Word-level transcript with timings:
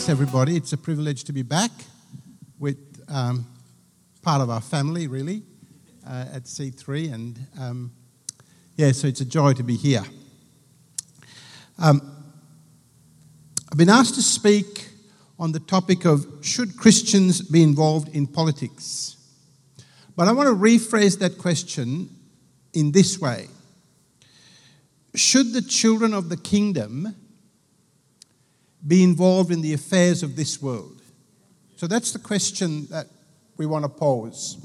thanks 0.00 0.08
everybody. 0.08 0.56
It's 0.56 0.72
a 0.72 0.78
privilege 0.78 1.24
to 1.24 1.32
be 1.34 1.42
back 1.42 1.70
with 2.58 2.78
um, 3.06 3.44
part 4.22 4.40
of 4.40 4.48
our 4.48 4.62
family, 4.62 5.06
really, 5.06 5.42
uh, 6.06 6.24
at 6.32 6.44
C3. 6.44 7.12
And 7.12 7.38
um, 7.60 7.92
yeah, 8.76 8.92
so 8.92 9.08
it's 9.08 9.20
a 9.20 9.26
joy 9.26 9.52
to 9.52 9.62
be 9.62 9.76
here. 9.76 10.02
Um, 11.78 12.00
I've 13.70 13.76
been 13.76 13.90
asked 13.90 14.14
to 14.14 14.22
speak 14.22 14.88
on 15.38 15.52
the 15.52 15.60
topic 15.60 16.06
of 16.06 16.26
should 16.40 16.78
Christians 16.78 17.42
be 17.42 17.62
involved 17.62 18.08
in 18.16 18.26
politics? 18.26 19.18
But 20.16 20.28
I 20.28 20.32
want 20.32 20.48
to 20.48 20.54
rephrase 20.54 21.18
that 21.18 21.36
question 21.36 22.08
in 22.72 22.92
this 22.92 23.20
way 23.20 23.48
Should 25.14 25.52
the 25.52 25.60
children 25.60 26.14
of 26.14 26.30
the 26.30 26.38
kingdom 26.38 27.19
be 28.86 29.02
involved 29.02 29.50
in 29.50 29.60
the 29.60 29.74
affairs 29.74 30.22
of 30.22 30.36
this 30.36 30.60
world? 30.60 31.00
So 31.76 31.86
that's 31.86 32.12
the 32.12 32.18
question 32.18 32.86
that 32.90 33.06
we 33.56 33.66
want 33.66 33.84
to 33.84 33.88
pose. 33.88 34.58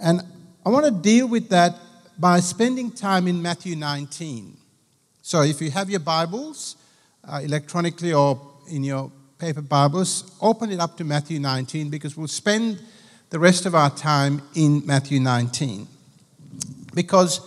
And 0.00 0.22
I 0.64 0.68
want 0.68 0.84
to 0.86 0.90
deal 0.90 1.28
with 1.28 1.48
that 1.50 1.76
by 2.18 2.40
spending 2.40 2.90
time 2.90 3.26
in 3.26 3.40
Matthew 3.40 3.76
19. 3.76 4.56
So 5.22 5.42
if 5.42 5.60
you 5.60 5.70
have 5.70 5.88
your 5.88 6.00
Bibles, 6.00 6.76
uh, 7.24 7.40
electronically 7.42 8.12
or 8.12 8.40
in 8.68 8.84
your 8.84 9.10
paper 9.38 9.62
Bibles, 9.62 10.36
open 10.40 10.70
it 10.70 10.80
up 10.80 10.96
to 10.98 11.04
Matthew 11.04 11.40
19 11.40 11.90
because 11.90 12.16
we'll 12.16 12.28
spend 12.28 12.80
the 13.30 13.38
rest 13.38 13.66
of 13.66 13.74
our 13.74 13.90
time 13.90 14.42
in 14.54 14.84
Matthew 14.84 15.18
19. 15.18 15.86
Because 16.94 17.40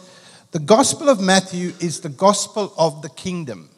the 0.51 0.59
Gospel 0.59 1.09
of 1.09 1.21
Matthew 1.21 1.73
is 1.79 1.99
the 1.99 2.09
Gospel 2.09 2.73
of 2.77 3.01
the 3.01 3.09
kingdom. 3.09 3.69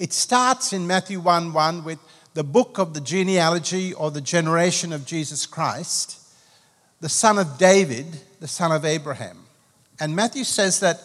It 0.00 0.14
starts 0.14 0.72
in 0.72 0.86
Matthew 0.86 1.20
1 1.20 1.52
1 1.52 1.84
with 1.84 1.98
the 2.32 2.42
book 2.42 2.78
of 2.78 2.94
the 2.94 3.02
genealogy 3.02 3.92
or 3.92 4.10
the 4.10 4.22
generation 4.22 4.94
of 4.94 5.04
Jesus 5.04 5.44
Christ, 5.44 6.18
the 7.02 7.08
son 7.10 7.36
of 7.36 7.58
David, 7.58 8.06
the 8.40 8.48
son 8.48 8.72
of 8.72 8.86
Abraham. 8.86 9.44
And 10.00 10.16
Matthew 10.16 10.44
says 10.44 10.80
that 10.80 11.02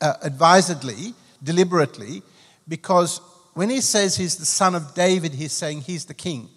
uh, 0.00 0.14
advisedly, 0.22 1.12
deliberately, 1.42 2.22
because 2.66 3.20
when 3.52 3.68
he 3.68 3.82
says 3.82 4.16
he's 4.16 4.36
the 4.36 4.46
son 4.46 4.74
of 4.74 4.94
David, 4.94 5.34
he's 5.34 5.52
saying 5.52 5.82
he's 5.82 6.06
the 6.06 6.14
king. 6.14 6.48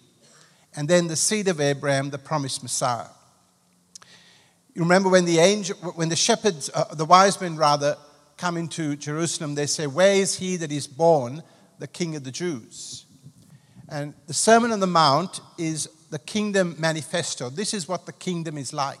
And 0.74 0.88
then 0.88 1.06
the 1.06 1.16
seed 1.16 1.48
of 1.48 1.60
Abraham, 1.60 2.08
the 2.08 2.16
promised 2.16 2.62
Messiah. 2.62 3.08
You 4.72 4.84
remember 4.84 5.10
when 5.10 5.26
the 5.26 5.38
angel, 5.38 5.76
when 5.96 6.08
the 6.08 6.16
shepherds, 6.16 6.70
uh, 6.72 6.94
the 6.94 7.04
wise 7.04 7.38
men 7.38 7.58
rather, 7.58 7.98
come 8.38 8.56
into 8.56 8.96
Jerusalem, 8.96 9.54
they 9.54 9.66
say, 9.66 9.86
Where 9.86 10.14
is 10.14 10.38
he 10.38 10.56
that 10.56 10.72
is 10.72 10.86
born 10.86 11.42
the 11.78 11.86
King 11.86 12.16
of 12.16 12.24
the 12.24 12.30
Jews. 12.30 13.06
And 13.88 14.14
the 14.26 14.34
Sermon 14.34 14.70
on 14.72 14.80
the 14.80 14.86
Mount 14.86 15.40
is 15.56 15.88
the 16.10 16.18
kingdom 16.18 16.76
manifesto. 16.78 17.50
This 17.50 17.72
is 17.72 17.88
what 17.88 18.06
the 18.06 18.12
kingdom 18.12 18.58
is 18.58 18.72
like. 18.72 18.98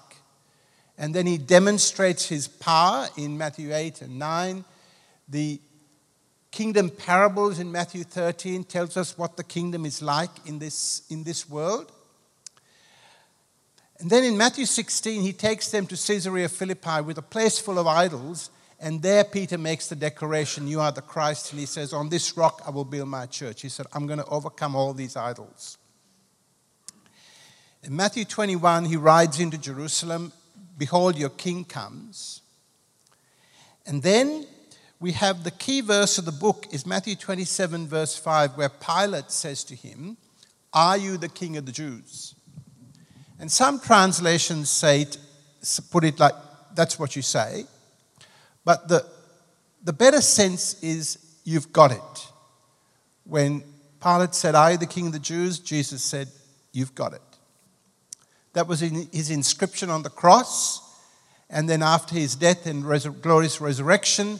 And 0.96 1.14
then 1.14 1.26
he 1.26 1.38
demonstrates 1.38 2.28
his 2.28 2.48
power 2.48 3.08
in 3.16 3.38
Matthew 3.38 3.74
8 3.74 4.02
and 4.02 4.18
9. 4.18 4.64
The 5.28 5.60
kingdom 6.50 6.90
parables 6.90 7.58
in 7.58 7.70
Matthew 7.70 8.02
13 8.02 8.64
tells 8.64 8.96
us 8.96 9.16
what 9.16 9.36
the 9.36 9.44
kingdom 9.44 9.84
is 9.86 10.02
like 10.02 10.30
in 10.46 10.58
this, 10.58 11.02
in 11.10 11.22
this 11.22 11.48
world. 11.48 11.92
And 14.00 14.10
then 14.10 14.24
in 14.24 14.36
Matthew 14.36 14.64
16, 14.64 15.22
he 15.22 15.32
takes 15.32 15.70
them 15.70 15.86
to 15.86 15.96
Caesarea 15.96 16.48
Philippi 16.48 17.00
with 17.02 17.18
a 17.18 17.22
place 17.22 17.58
full 17.58 17.78
of 17.78 17.86
idols 17.86 18.50
and 18.80 19.02
there 19.02 19.24
Peter 19.24 19.58
makes 19.58 19.88
the 19.88 19.96
declaration, 19.96 20.68
You 20.68 20.80
are 20.80 20.92
the 20.92 21.02
Christ. 21.02 21.50
And 21.50 21.58
he 21.58 21.66
says, 21.66 21.92
On 21.92 22.08
this 22.08 22.36
rock 22.36 22.62
I 22.66 22.70
will 22.70 22.84
build 22.84 23.08
my 23.08 23.26
church. 23.26 23.62
He 23.62 23.68
said, 23.68 23.86
I'm 23.92 24.06
going 24.06 24.20
to 24.20 24.26
overcome 24.26 24.76
all 24.76 24.92
these 24.92 25.16
idols. 25.16 25.78
In 27.82 27.94
Matthew 27.94 28.24
21, 28.24 28.84
he 28.84 28.96
rides 28.96 29.40
into 29.40 29.58
Jerusalem. 29.58 30.32
Behold, 30.76 31.16
your 31.16 31.30
king 31.30 31.64
comes. 31.64 32.42
And 33.86 34.02
then 34.02 34.46
we 35.00 35.12
have 35.12 35.42
the 35.42 35.50
key 35.50 35.80
verse 35.80 36.18
of 36.18 36.24
the 36.24 36.32
book 36.32 36.66
is 36.72 36.86
Matthew 36.86 37.16
27, 37.16 37.86
verse 37.88 38.16
5, 38.16 38.56
where 38.56 38.68
Pilate 38.68 39.30
says 39.30 39.64
to 39.64 39.74
him, 39.74 40.16
Are 40.72 40.96
you 40.96 41.16
the 41.16 41.28
king 41.28 41.56
of 41.56 41.66
the 41.66 41.72
Jews? 41.72 42.34
And 43.40 43.50
some 43.50 43.80
translations 43.80 44.70
say 44.70 45.02
it, 45.02 45.18
put 45.90 46.04
it 46.04 46.20
like, 46.20 46.34
That's 46.74 46.98
what 46.98 47.16
you 47.16 47.22
say. 47.22 47.64
But 48.68 48.86
the, 48.86 49.06
the 49.82 49.94
better 49.94 50.20
sense 50.20 50.74
is 50.82 51.16
you've 51.42 51.72
got 51.72 51.90
it. 51.90 52.28
When 53.24 53.62
Pilate 53.98 54.34
said, 54.34 54.54
I, 54.54 54.76
the 54.76 54.84
king 54.84 55.06
of 55.06 55.14
the 55.14 55.18
Jews, 55.18 55.58
Jesus 55.58 56.02
said, 56.02 56.28
You've 56.74 56.94
got 56.94 57.14
it. 57.14 57.22
That 58.52 58.68
was 58.68 58.82
in 58.82 59.08
his 59.10 59.30
inscription 59.30 59.88
on 59.88 60.02
the 60.02 60.10
cross. 60.10 60.82
And 61.48 61.66
then 61.66 61.82
after 61.82 62.14
his 62.14 62.36
death 62.36 62.66
and 62.66 62.82
glorious 63.22 63.58
resurrection, 63.58 64.38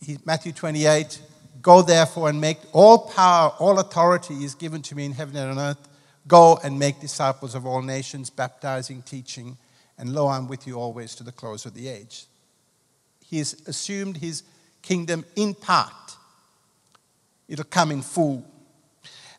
he, 0.00 0.18
Matthew 0.24 0.50
28, 0.50 1.22
Go 1.62 1.82
therefore 1.82 2.30
and 2.30 2.40
make 2.40 2.58
all 2.72 2.98
power, 3.10 3.52
all 3.60 3.78
authority 3.78 4.42
is 4.42 4.56
given 4.56 4.82
to 4.82 4.96
me 4.96 5.04
in 5.04 5.12
heaven 5.12 5.36
and 5.36 5.52
on 5.52 5.58
earth. 5.60 5.88
Go 6.26 6.58
and 6.64 6.80
make 6.80 6.98
disciples 6.98 7.54
of 7.54 7.64
all 7.64 7.80
nations, 7.80 8.28
baptizing, 8.28 9.02
teaching, 9.02 9.56
and 9.98 10.12
lo, 10.12 10.26
I'm 10.26 10.48
with 10.48 10.66
you 10.66 10.80
always 10.80 11.14
to 11.14 11.22
the 11.22 11.30
close 11.30 11.64
of 11.64 11.74
the 11.74 11.86
age. 11.86 12.26
He 13.28 13.38
has 13.38 13.54
assumed 13.66 14.18
his 14.18 14.42
kingdom 14.82 15.24
in 15.36 15.54
part. 15.54 16.16
It'll 17.48 17.64
come 17.64 17.90
in 17.90 18.02
full. 18.02 18.44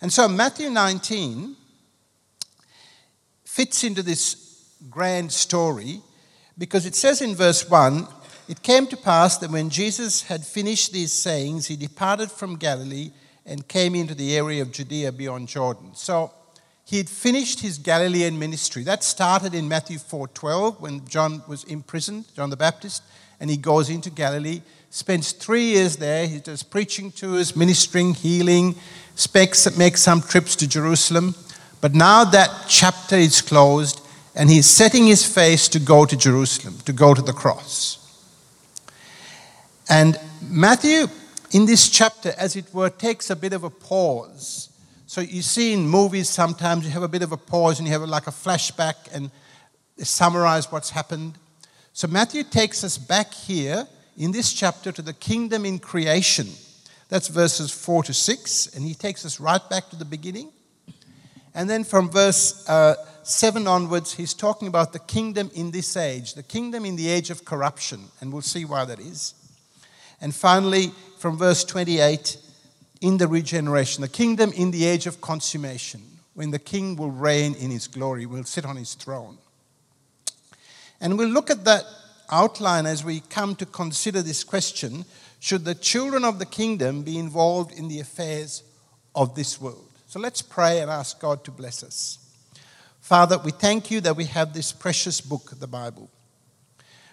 And 0.01 0.11
so 0.11 0.27
Matthew 0.27 0.69
19 0.69 1.55
fits 3.43 3.83
into 3.83 4.03
this 4.03 4.73
grand 4.89 5.31
story 5.31 6.01
because 6.57 6.85
it 6.85 6.95
says 6.95 7.21
in 7.21 7.35
verse 7.35 7.69
1 7.69 8.07
It 8.47 8.61
came 8.61 8.87
to 8.87 8.97
pass 8.97 9.37
that 9.37 9.51
when 9.51 9.69
Jesus 9.69 10.23
had 10.23 10.45
finished 10.45 10.93
these 10.93 11.13
sayings, 11.13 11.67
he 11.67 11.75
departed 11.75 12.31
from 12.31 12.57
Galilee 12.57 13.11
and 13.45 13.67
came 13.67 13.95
into 13.95 14.15
the 14.15 14.35
area 14.35 14.61
of 14.61 14.71
Judea 14.71 15.11
beyond 15.11 15.47
Jordan. 15.47 15.91
So 15.93 16.31
he 16.83 16.97
had 16.97 17.09
finished 17.09 17.61
his 17.61 17.77
Galilean 17.77 18.37
ministry. 18.37 18.83
That 18.83 19.03
started 19.03 19.53
in 19.55 19.67
Matthew 19.67 19.97
4:12 19.97 20.79
when 20.79 21.07
John 21.07 21.43
was 21.47 21.63
imprisoned, 21.63 22.25
John 22.35 22.49
the 22.49 22.57
Baptist 22.57 23.01
and 23.39 23.49
he 23.49 23.57
goes 23.57 23.89
into 23.89 24.09
Galilee, 24.09 24.61
spends 24.89 25.31
three 25.31 25.65
years 25.65 25.97
there. 25.97 26.27
He 26.27 26.39
does 26.39 26.63
preaching 26.63 27.11
tours, 27.11 27.55
ministering, 27.55 28.13
healing, 28.13 28.75
speaks, 29.15 29.77
makes 29.77 30.01
some 30.01 30.21
trips 30.21 30.55
to 30.57 30.67
Jerusalem. 30.67 31.35
But 31.81 31.93
now 31.93 32.23
that 32.23 32.65
chapter 32.67 33.15
is 33.15 33.41
closed, 33.41 34.01
and 34.35 34.49
he's 34.49 34.65
setting 34.65 35.05
his 35.05 35.25
face 35.25 35.67
to 35.69 35.79
go 35.79 36.05
to 36.05 36.17
Jerusalem, 36.17 36.77
to 36.85 36.93
go 36.93 37.13
to 37.13 37.21
the 37.21 37.33
cross. 37.33 38.01
And 39.89 40.19
Matthew, 40.41 41.07
in 41.51 41.65
this 41.65 41.89
chapter, 41.89 42.33
as 42.37 42.55
it 42.55 42.73
were, 42.73 42.89
takes 42.89 43.29
a 43.29 43.35
bit 43.35 43.53
of 43.53 43.63
a 43.63 43.69
pause. 43.69 44.69
So 45.07 45.21
you 45.21 45.41
see 45.41 45.73
in 45.73 45.87
movies 45.87 46.29
sometimes 46.29 46.83
you 46.83 46.91
have 46.91 47.03
a 47.03 47.07
bit 47.07 47.21
of 47.21 47.31
a 47.31 47.37
pause 47.37 47.79
and 47.79 47.87
you 47.87 47.93
have 47.93 48.01
like 48.01 48.27
a 48.27 48.31
flashback 48.31 48.95
and 49.13 49.31
summarize 49.99 50.71
what's 50.71 50.89
happened. 50.89 51.37
So 51.95 52.09
Matthew 52.09 52.43
takes 52.43 52.83
us 52.83 52.97
back 52.97 53.33
here 53.33 53.87
in 54.17 54.33
this 54.33 54.51
chapter 54.51 54.91
to 54.91 55.01
the 55.01 55.13
kingdom 55.13 55.63
in 55.63 55.79
creation. 55.79 56.49
That's 57.07 57.29
verses 57.29 57.71
4 57.71 58.03
to 58.03 58.13
6, 58.13 58.75
and 58.75 58.83
he 58.83 58.93
takes 58.93 59.25
us 59.25 59.39
right 59.39 59.61
back 59.69 59.89
to 59.91 59.95
the 59.95 60.03
beginning. 60.03 60.51
And 61.53 61.69
then 61.69 61.85
from 61.85 62.09
verse 62.09 62.67
uh, 62.67 62.95
7 63.23 63.65
onwards, 63.65 64.13
he's 64.13 64.33
talking 64.33 64.67
about 64.67 64.91
the 64.91 64.99
kingdom 64.99 65.49
in 65.55 65.71
this 65.71 65.95
age, 65.95 66.33
the 66.33 66.43
kingdom 66.43 66.83
in 66.83 66.97
the 66.97 67.07
age 67.07 67.29
of 67.29 67.45
corruption, 67.45 68.01
and 68.19 68.33
we'll 68.33 68.41
see 68.41 68.65
why 68.65 68.83
that 68.83 68.99
is. 68.99 69.33
And 70.19 70.35
finally, 70.35 70.91
from 71.17 71.37
verse 71.37 71.63
28, 71.63 72.35
in 72.99 73.15
the 73.15 73.29
regeneration, 73.29 74.01
the 74.01 74.09
kingdom 74.09 74.51
in 74.51 74.71
the 74.71 74.83
age 74.83 75.07
of 75.07 75.21
consummation, 75.21 76.01
when 76.33 76.51
the 76.51 76.59
king 76.59 76.97
will 76.97 77.11
reign 77.11 77.55
in 77.55 77.71
his 77.71 77.87
glory, 77.87 78.25
will 78.25 78.43
sit 78.43 78.65
on 78.65 78.75
his 78.75 78.95
throne. 78.95 79.37
And 80.99 81.17
we'll 81.17 81.29
look 81.29 81.49
at 81.49 81.65
that 81.65 81.83
outline 82.29 82.85
as 82.85 83.03
we 83.03 83.19
come 83.19 83.55
to 83.55 83.65
consider 83.65 84.21
this 84.21 84.43
question 84.43 85.05
should 85.39 85.63
the 85.63 85.75
children 85.75 86.23
of 86.23 86.39
the 86.39 86.45
kingdom 86.45 87.03
be 87.03 87.19
involved 87.19 87.71
in 87.77 87.87
the 87.87 87.99
affairs 87.99 88.63
of 89.13 89.35
this 89.35 89.61
world? 89.61 89.91
So 90.07 90.19
let's 90.19 90.41
pray 90.41 90.79
and 90.79 90.89
ask 90.89 91.19
God 91.19 91.43
to 91.43 91.51
bless 91.51 91.83
us. 91.83 92.17
Father, 92.99 93.37
we 93.37 93.51
thank 93.51 93.91
you 93.91 94.01
that 94.01 94.15
we 94.15 94.25
have 94.25 94.53
this 94.53 94.71
precious 94.71 95.21
book, 95.21 95.51
the 95.59 95.67
Bible. 95.67 96.09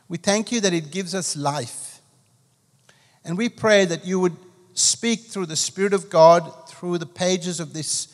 We 0.09 0.17
thank 0.17 0.51
you 0.51 0.61
that 0.63 0.73
it 0.73 0.91
gives 0.91 1.15
us 1.15 1.37
life. 1.37 2.01
And 3.25 3.37
we 3.37 3.51
pray 3.51 3.85
that 3.85 4.07
you 4.07 4.19
would 4.19 4.37
speak 4.73 5.21
through 5.27 5.47
the 5.47 5.57
Spirit 5.57 5.93
of 5.93 6.09
God, 6.09 6.51
through 6.69 6.97
the 6.97 7.07
pages 7.07 7.61
of 7.61 7.75
this 7.75 8.09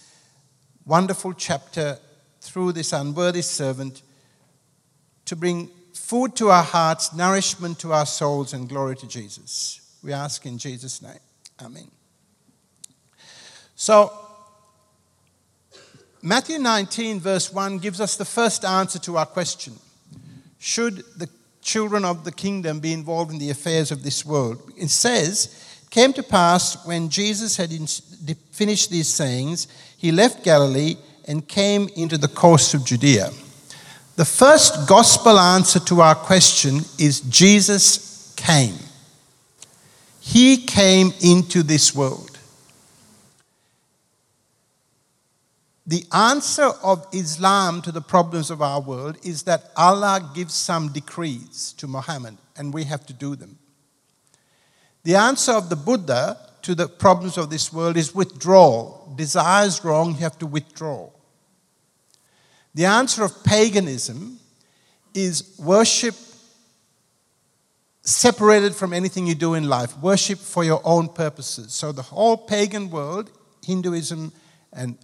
wonderful 0.85 1.33
chapter, 1.33 1.99
through 2.41 2.73
this 2.73 2.93
unworthy 2.93 3.43
servant 3.43 4.03
to 5.29 5.37
bring 5.37 5.71
food 5.93 6.35
to 6.37 6.49
our 6.49 6.63
hearts, 6.63 7.15
nourishment 7.15 7.79
to 7.81 7.93
our 7.93 8.07
souls, 8.07 8.55
and 8.55 8.67
glory 8.67 8.97
to 8.97 9.07
Jesus. 9.07 9.81
We 10.03 10.13
ask 10.13 10.47
in 10.47 10.57
Jesus' 10.57 11.03
name. 11.03 11.21
Amen. 11.61 11.91
So, 13.77 14.11
Matthew 16.23 16.59
19, 16.59 17.21
verse 17.21 17.53
1, 17.53 17.79
gives 17.79 18.01
us 18.01 18.17
the 18.17 18.25
first 18.25 18.65
answer 18.65 18.99
to 19.01 19.19
our 19.19 19.27
question 19.27 19.75
Should 20.59 21.05
the 21.19 21.29
children 21.61 22.07
of 22.07 22.25
the 22.25 22.33
kingdom 22.33 22.81
be 22.81 22.95
involved 22.95 23.31
in 23.31 23.39
the 23.39 23.51
affairs 23.51 23.93
of 23.93 24.03
this 24.03 24.25
world? 24.25 24.73
It 24.79 24.89
says, 24.89 25.85
Came 25.91 26.15
to 26.15 26.23
pass 26.23 26.87
when 26.87 27.11
Jesus 27.11 27.59
had 27.59 27.71
finished 28.51 28.91
these 28.91 29.09
sayings, 29.09 29.69
he 29.99 30.11
left 30.11 30.43
Galilee 30.43 30.97
and 31.27 31.47
came 31.47 31.91
into 31.97 32.17
the 32.17 32.29
coast 32.29 32.73
of 32.73 32.87
Judea. 32.87 33.31
The 34.19 34.25
first 34.25 34.89
gospel 34.89 35.39
answer 35.39 35.79
to 35.79 36.01
our 36.01 36.17
question 36.17 36.81
is 36.99 37.21
Jesus 37.21 38.35
came. 38.37 38.75
He 40.19 40.57
came 40.57 41.13
into 41.21 41.63
this 41.63 41.95
world. 41.95 42.37
The 45.87 46.05
answer 46.13 46.69
of 46.83 47.07
Islam 47.13 47.81
to 47.83 47.93
the 47.93 48.01
problems 48.01 48.51
of 48.51 48.61
our 48.61 48.81
world 48.81 49.19
is 49.23 49.45
that 49.45 49.71
Allah 49.77 50.33
gives 50.35 50.53
some 50.53 50.89
decrees 50.89 51.73
to 51.79 51.87
Muhammad 51.87 52.39
and 52.57 52.75
we 52.75 52.83
have 52.85 53.07
to 53.07 53.13
do 53.13 53.37
them. 53.37 53.57
The 55.05 55.15
answer 55.15 55.53
of 55.53 55.69
the 55.69 55.77
Buddha 55.77 56.39
to 56.63 56.75
the 56.75 56.89
problems 56.89 57.39
of 57.39 57.51
this 57.51 57.73
world 57.73 57.97
is 57.97 58.13
withdrawal. 58.13 59.15
Desires 59.15 59.85
wrong, 59.85 60.15
you 60.15 60.23
have 60.23 60.41
to 60.41 60.47
withdraw. 60.47 61.09
The 62.75 62.85
answer 62.85 63.25
of 63.25 63.45
paganism 63.45 64.39
is 65.15 65.55
worship 65.59 66.15
separated 68.03 68.75
from 68.75 68.93
anything 68.93 69.27
you 69.27 69.35
do 69.35 69.55
in 69.55 69.69
life, 69.69 69.97
worship 69.99 70.39
for 70.39 70.65
your 70.65 70.81
own 70.85 71.09
purposes. 71.09 71.75
So 71.75 71.93
the 71.93 72.03
whole 72.03 72.37
pagan 72.37 72.91
world, 72.91 73.31
Hinduism 73.67 74.33
and 74.73 74.97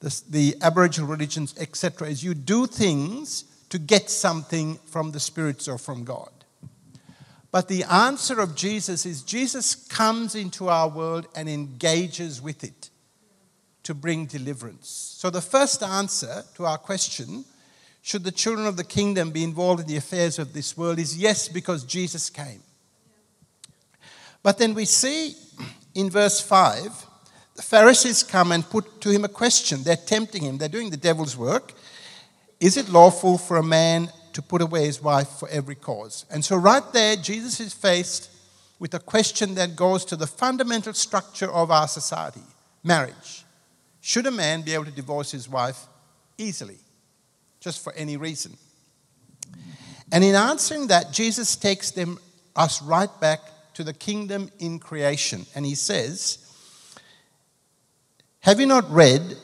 the, 0.00 0.22
the 0.28 0.56
Aboriginal 0.60 1.08
religions, 1.08 1.54
etc., 1.58 2.08
is 2.08 2.22
you 2.22 2.34
do 2.34 2.66
things 2.66 3.44
to 3.70 3.78
get 3.78 4.10
something 4.10 4.78
from 4.84 5.12
the 5.12 5.20
spirits 5.20 5.68
or 5.68 5.78
from 5.78 6.04
God. 6.04 6.30
But 7.50 7.68
the 7.68 7.84
answer 7.84 8.40
of 8.40 8.54
Jesus 8.54 9.06
is 9.06 9.22
Jesus 9.22 9.74
comes 9.74 10.34
into 10.34 10.68
our 10.68 10.88
world 10.88 11.28
and 11.34 11.48
engages 11.48 12.42
with 12.42 12.64
it 12.64 12.90
to 13.84 13.94
bring 13.94 14.26
deliverance. 14.26 15.13
So, 15.24 15.30
the 15.30 15.40
first 15.40 15.82
answer 15.82 16.44
to 16.56 16.66
our 16.66 16.76
question, 16.76 17.46
should 18.02 18.24
the 18.24 18.30
children 18.30 18.66
of 18.66 18.76
the 18.76 18.84
kingdom 18.84 19.30
be 19.30 19.42
involved 19.42 19.80
in 19.80 19.86
the 19.86 19.96
affairs 19.96 20.38
of 20.38 20.52
this 20.52 20.76
world, 20.76 20.98
is 20.98 21.16
yes, 21.16 21.48
because 21.48 21.82
Jesus 21.82 22.28
came. 22.28 22.60
But 24.42 24.58
then 24.58 24.74
we 24.74 24.84
see 24.84 25.34
in 25.94 26.10
verse 26.10 26.42
5 26.42 27.06
the 27.56 27.62
Pharisees 27.62 28.22
come 28.22 28.52
and 28.52 28.68
put 28.68 29.00
to 29.00 29.08
him 29.08 29.24
a 29.24 29.30
question. 29.30 29.82
They're 29.82 29.96
tempting 29.96 30.42
him, 30.42 30.58
they're 30.58 30.68
doing 30.68 30.90
the 30.90 30.98
devil's 30.98 31.38
work. 31.38 31.72
Is 32.60 32.76
it 32.76 32.90
lawful 32.90 33.38
for 33.38 33.56
a 33.56 33.62
man 33.62 34.10
to 34.34 34.42
put 34.42 34.60
away 34.60 34.84
his 34.84 35.02
wife 35.02 35.28
for 35.38 35.48
every 35.48 35.76
cause? 35.76 36.26
And 36.30 36.44
so, 36.44 36.54
right 36.54 36.84
there, 36.92 37.16
Jesus 37.16 37.60
is 37.60 37.72
faced 37.72 38.30
with 38.78 38.92
a 38.92 39.00
question 39.00 39.54
that 39.54 39.74
goes 39.74 40.04
to 40.04 40.16
the 40.16 40.26
fundamental 40.26 40.92
structure 40.92 41.50
of 41.50 41.70
our 41.70 41.88
society 41.88 42.42
marriage. 42.82 43.43
Should 44.06 44.26
a 44.26 44.30
man 44.30 44.60
be 44.60 44.74
able 44.74 44.84
to 44.84 44.90
divorce 44.90 45.30
his 45.30 45.48
wife 45.48 45.86
easily, 46.36 46.76
just 47.58 47.82
for 47.82 47.90
any 47.94 48.18
reason? 48.18 48.54
And 50.12 50.22
in 50.22 50.34
answering 50.34 50.88
that, 50.88 51.10
Jesus 51.10 51.56
takes 51.56 51.90
them, 51.90 52.18
us 52.54 52.82
right 52.82 53.08
back 53.18 53.40
to 53.72 53.82
the 53.82 53.94
kingdom 53.94 54.50
in 54.58 54.78
creation. 54.78 55.46
And 55.54 55.64
he 55.64 55.74
says, 55.74 56.36
have 58.40 58.60
you 58.60 58.66
not 58.66 58.90
read 58.90 59.38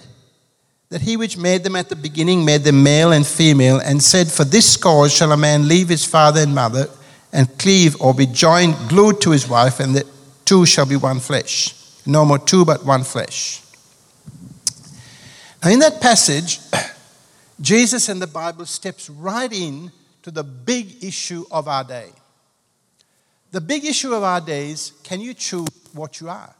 that 0.91 1.01
he 1.01 1.17
which 1.17 1.39
made 1.39 1.65
them 1.65 1.75
at 1.75 1.89
the 1.89 1.97
beginning 1.97 2.45
made 2.45 2.63
them 2.63 2.83
male 2.83 3.13
and 3.13 3.27
female, 3.27 3.81
and 3.81 4.03
said, 4.03 4.29
For 4.29 4.45
this 4.45 4.77
cause 4.77 5.11
shall 5.11 5.33
a 5.33 5.39
man 5.39 5.69
leave 5.69 5.89
his 5.89 6.05
father 6.05 6.43
and 6.43 6.55
mother, 6.55 6.87
and 7.33 7.59
cleave 7.59 7.99
or 7.99 8.13
be 8.13 8.27
joined, 8.27 8.77
glued 8.91 9.23
to 9.23 9.31
his 9.31 9.49
wife, 9.49 9.81
and 9.81 9.95
the 9.95 10.07
two 10.45 10.67
shall 10.67 10.85
be 10.85 10.97
one 10.97 11.19
flesh. 11.19 11.75
No 12.05 12.27
more 12.27 12.39
two, 12.39 12.67
but 12.67 12.85
one 12.85 13.05
flesh. 13.05 13.63
Now, 15.63 15.71
in 15.71 15.79
that 15.81 16.01
passage, 16.01 16.61
Jesus 17.61 18.09
and 18.09 18.21
the 18.21 18.27
Bible 18.27 18.65
steps 18.65 19.11
right 19.11 19.53
in 19.53 19.93
to 20.23 20.31
the 20.31 20.43
big 20.43 21.05
issue 21.05 21.45
of 21.51 21.69
our 21.69 21.85
day. 21.85 22.11
The 23.51 23.61
big 23.61 23.85
issue 23.85 24.15
of 24.15 24.23
our 24.23 24.41
day 24.41 24.71
is 24.71 24.93
can 25.03 25.21
you 25.21 25.35
choose 25.35 25.69
what 25.93 26.21
you 26.21 26.29
are? 26.29 26.55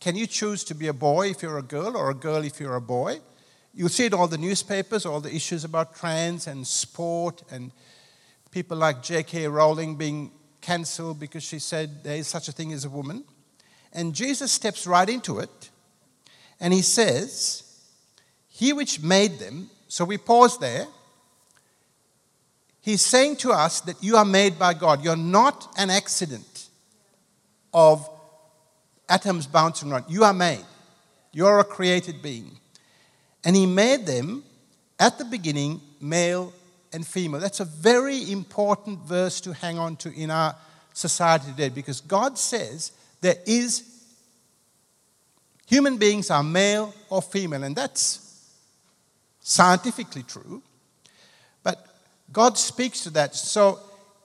Can 0.00 0.14
you 0.14 0.26
choose 0.26 0.62
to 0.64 0.74
be 0.74 0.88
a 0.88 0.92
boy 0.92 1.30
if 1.30 1.42
you're 1.42 1.58
a 1.58 1.62
girl 1.62 1.96
or 1.96 2.10
a 2.10 2.14
girl 2.14 2.44
if 2.44 2.60
you're 2.60 2.76
a 2.76 2.80
boy? 2.80 3.20
You'll 3.72 3.88
see 3.88 4.06
it 4.06 4.14
all 4.14 4.28
the 4.28 4.38
newspapers, 4.38 5.06
all 5.06 5.20
the 5.20 5.34
issues 5.34 5.64
about 5.64 5.94
trans 5.94 6.46
and 6.46 6.66
sport 6.66 7.42
and 7.50 7.70
people 8.50 8.76
like 8.76 9.02
J.K. 9.02 9.48
Rowling 9.48 9.96
being 9.96 10.32
cancelled 10.60 11.18
because 11.18 11.42
she 11.42 11.58
said 11.58 12.04
there 12.04 12.16
is 12.16 12.26
such 12.26 12.48
a 12.48 12.52
thing 12.52 12.72
as 12.72 12.84
a 12.84 12.90
woman. 12.90 13.24
And 13.92 14.14
Jesus 14.14 14.52
steps 14.52 14.86
right 14.86 15.08
into 15.08 15.38
it 15.38 15.70
and 16.60 16.72
he 16.72 16.82
says, 16.82 17.65
He 18.56 18.72
which 18.72 19.02
made 19.02 19.38
them, 19.38 19.68
so 19.86 20.06
we 20.06 20.16
pause 20.16 20.58
there. 20.58 20.86
He's 22.80 23.02
saying 23.02 23.36
to 23.36 23.52
us 23.52 23.82
that 23.82 24.02
you 24.02 24.16
are 24.16 24.24
made 24.24 24.58
by 24.58 24.72
God. 24.72 25.04
You're 25.04 25.14
not 25.14 25.74
an 25.76 25.90
accident 25.90 26.68
of 27.74 28.08
atoms 29.10 29.46
bouncing 29.46 29.92
around. 29.92 30.06
You 30.08 30.24
are 30.24 30.32
made. 30.32 30.64
You're 31.32 31.58
a 31.58 31.64
created 31.64 32.22
being. 32.22 32.58
And 33.44 33.54
He 33.54 33.66
made 33.66 34.06
them 34.06 34.42
at 34.98 35.18
the 35.18 35.26
beginning 35.26 35.82
male 36.00 36.50
and 36.94 37.06
female. 37.06 37.42
That's 37.42 37.60
a 37.60 37.66
very 37.66 38.32
important 38.32 39.00
verse 39.00 39.38
to 39.42 39.52
hang 39.52 39.78
on 39.78 39.96
to 39.96 40.14
in 40.14 40.30
our 40.30 40.56
society 40.94 41.50
today 41.50 41.68
because 41.68 42.00
God 42.00 42.38
says 42.38 42.92
there 43.20 43.36
is 43.44 43.82
human 45.66 45.98
beings 45.98 46.30
are 46.30 46.42
male 46.42 46.94
or 47.10 47.20
female, 47.20 47.62
and 47.62 47.76
that's 47.76 48.25
scientifically 49.48 50.24
true. 50.24 50.60
But 51.62 51.86
God 52.32 52.58
speaks 52.58 53.04
to 53.04 53.10
that. 53.10 53.36
So, 53.36 53.78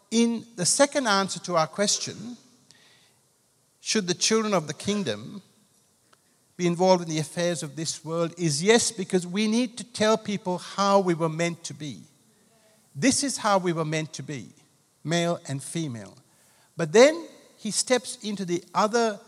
in 0.10 0.44
the 0.56 0.66
second 0.66 1.06
answer 1.06 1.40
to 1.42 1.56
our 1.56 1.68
question, 1.68 2.38
should 3.82 4.08
the 4.08 4.16
children 4.16 4.52
of 4.56 4.66
the 4.66 4.74
kingdom 4.74 5.44
be 6.58 6.66
involved 6.66 7.04
in 7.04 7.10
the 7.10 7.20
affairs 7.20 7.62
of 7.62 7.76
this 7.76 8.04
world 8.04 8.34
is 8.36 8.64
yes, 8.64 8.92
because 8.92 9.28
we 9.28 9.48
need 9.48 9.78
to 9.78 9.84
tell 9.84 10.18
people 10.18 10.58
how 10.58 11.00
we 11.00 11.14
were 11.14 11.30
meant 11.30 11.64
to 11.66 11.76
be. 11.76 12.02
This 12.96 13.24
is 13.24 13.38
how 13.38 13.60
we 13.60 13.74
were 13.74 13.86
meant 13.86 14.14
to 14.14 14.24
be, 14.24 14.50
male 15.04 15.40
and 15.48 15.62
female. 15.62 16.18
But 16.76 16.94
then 16.94 17.28
he 17.58 17.70
steps 17.70 18.18
into 18.24 18.44
the 18.44 18.64
other 18.74 19.20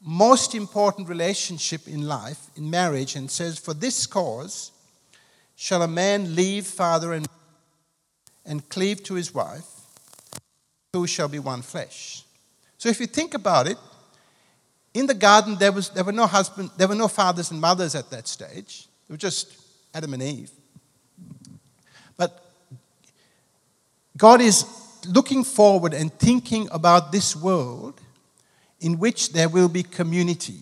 most 0.00 0.54
important 0.54 1.06
relationship 1.08 1.86
in 1.86 2.08
life, 2.08 2.48
in 2.56 2.70
marriage, 2.70 3.14
and 3.14 3.30
says, 3.30 3.58
For 3.58 3.74
this 3.74 4.06
cause 4.06 4.72
shall 5.56 5.82
a 5.82 5.88
man 5.88 6.34
leave 6.34 6.66
father 6.66 7.14
and, 7.14 7.26
and 8.44 8.68
cleave 8.68 9.02
to 9.04 9.14
his 9.14 9.34
wife, 9.34 9.64
who 10.92 11.06
shall 11.06 11.28
be 11.28 11.38
one 11.38 11.62
flesh. 11.62 12.24
So 12.78 12.90
if 12.90 13.00
you 13.00 13.06
think 13.06 13.34
about 13.34 13.66
it, 13.66 13.78
in 14.94 15.06
the 15.06 15.14
garden 15.14 15.56
there, 15.56 15.72
was, 15.72 15.88
there 15.90 16.04
were 16.04 16.12
no 16.12 16.26
husband, 16.26 16.70
there 16.76 16.86
were 16.86 16.94
no 16.94 17.08
fathers 17.08 17.50
and 17.50 17.60
mothers 17.60 17.94
at 17.94 18.10
that 18.10 18.28
stage. 18.28 18.86
It 19.08 19.12
was 19.12 19.18
just 19.18 19.56
Adam 19.94 20.14
and 20.14 20.22
Eve. 20.22 20.50
But 22.16 22.42
God 24.16 24.40
is 24.40 24.64
looking 25.08 25.44
forward 25.44 25.94
and 25.94 26.12
thinking 26.12 26.68
about 26.70 27.12
this 27.12 27.34
world 27.34 28.00
in 28.80 28.98
which 28.98 29.32
there 29.32 29.48
will 29.48 29.68
be 29.68 29.82
community. 29.82 30.60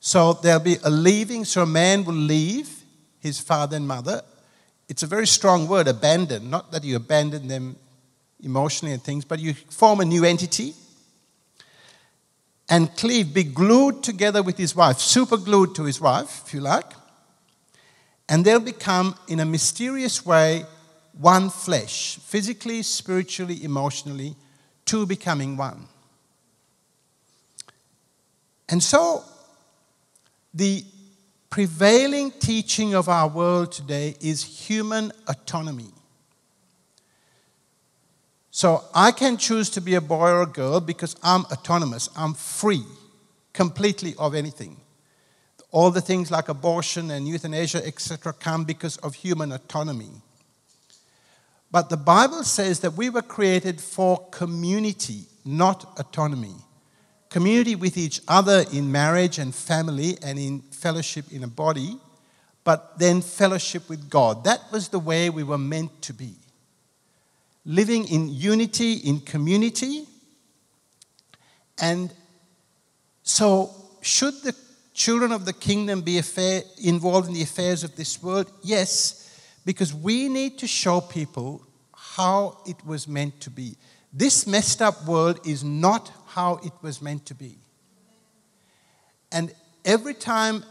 So 0.00 0.34
there'll 0.34 0.60
be 0.60 0.76
a 0.82 0.90
leaving, 0.90 1.44
so 1.44 1.62
a 1.62 1.66
man 1.66 2.04
will 2.04 2.14
leave 2.14 2.79
his 3.20 3.38
father 3.38 3.76
and 3.76 3.86
mother. 3.86 4.22
It's 4.88 5.02
a 5.02 5.06
very 5.06 5.26
strong 5.26 5.68
word, 5.68 5.86
abandon. 5.86 6.50
Not 6.50 6.72
that 6.72 6.84
you 6.84 6.96
abandon 6.96 7.48
them 7.48 7.76
emotionally 8.42 8.92
and 8.92 9.02
things, 9.02 9.24
but 9.24 9.38
you 9.38 9.54
form 9.54 10.00
a 10.00 10.04
new 10.04 10.24
entity 10.24 10.74
and 12.70 12.94
cleave, 12.96 13.34
be 13.34 13.42
glued 13.42 14.02
together 14.02 14.42
with 14.42 14.56
his 14.56 14.76
wife, 14.76 14.98
super 14.98 15.36
glued 15.36 15.74
to 15.74 15.84
his 15.84 16.00
wife, 16.00 16.42
if 16.46 16.54
you 16.54 16.60
like, 16.60 16.92
and 18.28 18.44
they'll 18.44 18.60
become, 18.60 19.16
in 19.26 19.40
a 19.40 19.44
mysterious 19.44 20.24
way, 20.24 20.64
one 21.18 21.50
flesh, 21.50 22.16
physically, 22.18 22.82
spiritually, 22.82 23.62
emotionally, 23.64 24.36
two 24.84 25.04
becoming 25.04 25.56
one. 25.56 25.88
And 28.68 28.80
so, 28.80 29.24
the 30.54 30.84
prevailing 31.50 32.30
teaching 32.30 32.94
of 32.94 33.08
our 33.08 33.28
world 33.28 33.72
today 33.72 34.16
is 34.20 34.68
human 34.68 35.12
autonomy. 35.26 35.90
So 38.52 38.84
I 38.94 39.10
can 39.10 39.36
choose 39.36 39.68
to 39.70 39.80
be 39.80 39.94
a 39.94 40.00
boy 40.00 40.30
or 40.30 40.42
a 40.42 40.46
girl 40.46 40.80
because 40.80 41.16
I'm 41.22 41.44
autonomous. 41.46 42.08
I'm 42.16 42.34
free 42.34 42.84
completely 43.52 44.14
of 44.18 44.34
anything. 44.34 44.76
All 45.72 45.90
the 45.90 46.00
things 46.00 46.30
like 46.30 46.48
abortion 46.48 47.10
and 47.10 47.28
euthanasia, 47.28 47.86
etc., 47.86 48.32
come 48.32 48.64
because 48.64 48.96
of 48.98 49.14
human 49.14 49.52
autonomy. 49.52 50.10
But 51.70 51.88
the 51.88 51.96
Bible 51.96 52.42
says 52.42 52.80
that 52.80 52.94
we 52.94 53.10
were 53.10 53.22
created 53.22 53.80
for 53.80 54.28
community, 54.30 55.26
not 55.44 55.98
autonomy. 55.98 56.54
Community 57.30 57.76
with 57.76 57.96
each 57.96 58.20
other 58.26 58.64
in 58.72 58.90
marriage 58.90 59.38
and 59.38 59.54
family 59.54 60.18
and 60.22 60.36
in 60.36 60.60
fellowship 60.72 61.26
in 61.30 61.44
a 61.44 61.48
body, 61.48 61.96
but 62.64 62.98
then 62.98 63.22
fellowship 63.22 63.88
with 63.88 64.10
God. 64.10 64.42
That 64.44 64.60
was 64.72 64.88
the 64.88 64.98
way 64.98 65.30
we 65.30 65.44
were 65.44 65.56
meant 65.56 66.02
to 66.02 66.12
be. 66.12 66.34
Living 67.64 68.08
in 68.08 68.28
unity, 68.28 68.94
in 68.94 69.20
community. 69.20 70.06
And 71.80 72.12
so, 73.22 73.70
should 74.00 74.34
the 74.42 74.56
children 74.92 75.30
of 75.30 75.44
the 75.44 75.52
kingdom 75.52 76.02
be 76.02 76.18
affair, 76.18 76.62
involved 76.82 77.28
in 77.28 77.34
the 77.34 77.42
affairs 77.42 77.84
of 77.84 77.94
this 77.94 78.20
world? 78.20 78.50
Yes, 78.62 79.40
because 79.64 79.94
we 79.94 80.28
need 80.28 80.58
to 80.58 80.66
show 80.66 81.00
people 81.00 81.64
how 81.94 82.58
it 82.66 82.84
was 82.84 83.06
meant 83.06 83.40
to 83.42 83.50
be. 83.50 83.76
This 84.12 84.46
messed 84.46 84.82
up 84.82 85.06
world 85.06 85.46
is 85.46 85.62
not 85.62 86.10
how 86.34 86.60
it 86.64 86.72
was 86.82 87.00
meant 87.02 87.26
to 87.26 87.34
be. 87.34 87.56
And 89.32 89.52
every 89.84 90.14
time 90.14 90.64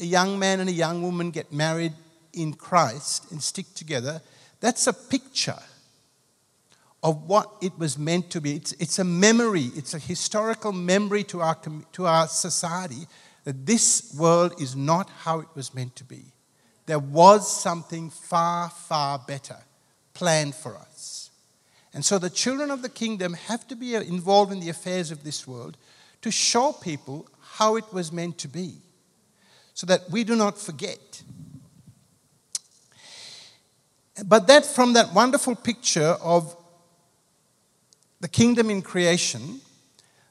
a 0.00 0.04
young 0.04 0.38
man 0.38 0.60
and 0.60 0.68
a 0.68 0.72
young 0.72 1.02
woman 1.02 1.30
get 1.30 1.52
married 1.52 1.92
in 2.32 2.54
Christ 2.54 3.30
and 3.30 3.42
stick 3.42 3.66
together, 3.74 4.20
that's 4.60 4.86
a 4.86 4.92
picture 4.92 5.62
of 7.02 7.28
what 7.28 7.50
it 7.60 7.78
was 7.78 7.98
meant 7.98 8.30
to 8.30 8.40
be. 8.40 8.56
It's, 8.56 8.72
it's 8.72 8.98
a 8.98 9.04
memory, 9.04 9.70
it's 9.76 9.94
a 9.94 9.98
historical 9.98 10.72
memory 10.72 11.22
to 11.24 11.42
our, 11.42 11.58
to 11.92 12.06
our 12.06 12.26
society 12.26 13.06
that 13.44 13.66
this 13.66 14.14
world 14.18 14.60
is 14.60 14.74
not 14.74 15.10
how 15.10 15.40
it 15.40 15.48
was 15.54 15.74
meant 15.74 15.94
to 15.96 16.04
be. 16.04 16.22
There 16.86 16.98
was 16.98 17.50
something 17.50 18.10
far, 18.10 18.70
far 18.70 19.18
better 19.18 19.58
planned 20.14 20.54
for 20.54 20.76
us. 20.76 20.93
And 21.94 22.04
so 22.04 22.18
the 22.18 22.28
children 22.28 22.72
of 22.72 22.82
the 22.82 22.88
kingdom 22.88 23.34
have 23.34 23.66
to 23.68 23.76
be 23.76 23.96
uh, 23.96 24.02
involved 24.02 24.52
in 24.52 24.58
the 24.58 24.68
affairs 24.68 25.12
of 25.12 25.22
this 25.22 25.46
world 25.46 25.76
to 26.22 26.30
show 26.32 26.72
people 26.72 27.28
how 27.40 27.76
it 27.76 27.84
was 27.92 28.10
meant 28.10 28.36
to 28.38 28.48
be 28.48 28.78
so 29.74 29.86
that 29.86 30.10
we 30.10 30.24
do 30.24 30.34
not 30.34 30.58
forget. 30.58 31.22
But 34.26 34.48
that 34.48 34.66
from 34.66 34.92
that 34.94 35.14
wonderful 35.14 35.54
picture 35.54 36.16
of 36.20 36.56
the 38.20 38.28
kingdom 38.28 38.70
in 38.70 38.82
creation, 38.82 39.60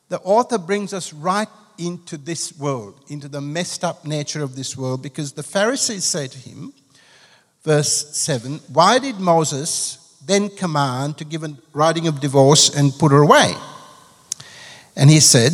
the 0.10 0.20
author 0.20 0.58
brings 0.58 0.94
us 0.94 1.14
right 1.14 1.48
into 1.78 2.18
this 2.18 2.58
world, 2.58 3.00
into 3.08 3.28
the 3.28 3.42
messed 3.42 3.84
up 3.84 4.06
nature 4.06 4.44
of 4.44 4.56
this 4.56 4.78
world, 4.78 5.02
because 5.02 5.34
the 5.34 5.44
Pharisees 5.44 6.04
say 6.04 6.28
to 6.28 6.38
him, 6.38 6.74
verse 7.64 8.16
7, 8.18 8.60
Why 8.72 9.00
did 9.00 9.20
Moses 9.20 10.03
then 10.26 10.50
command 10.50 11.18
to 11.18 11.26
give 11.26 11.44
a 11.44 11.56
writing 11.74 12.08
of 12.08 12.20
divorce 12.20 12.74
and 12.76 12.94
put 12.94 13.12
her 13.12 13.22
away? 13.22 13.54
And 14.96 15.10
he 15.10 15.20
said, 15.20 15.54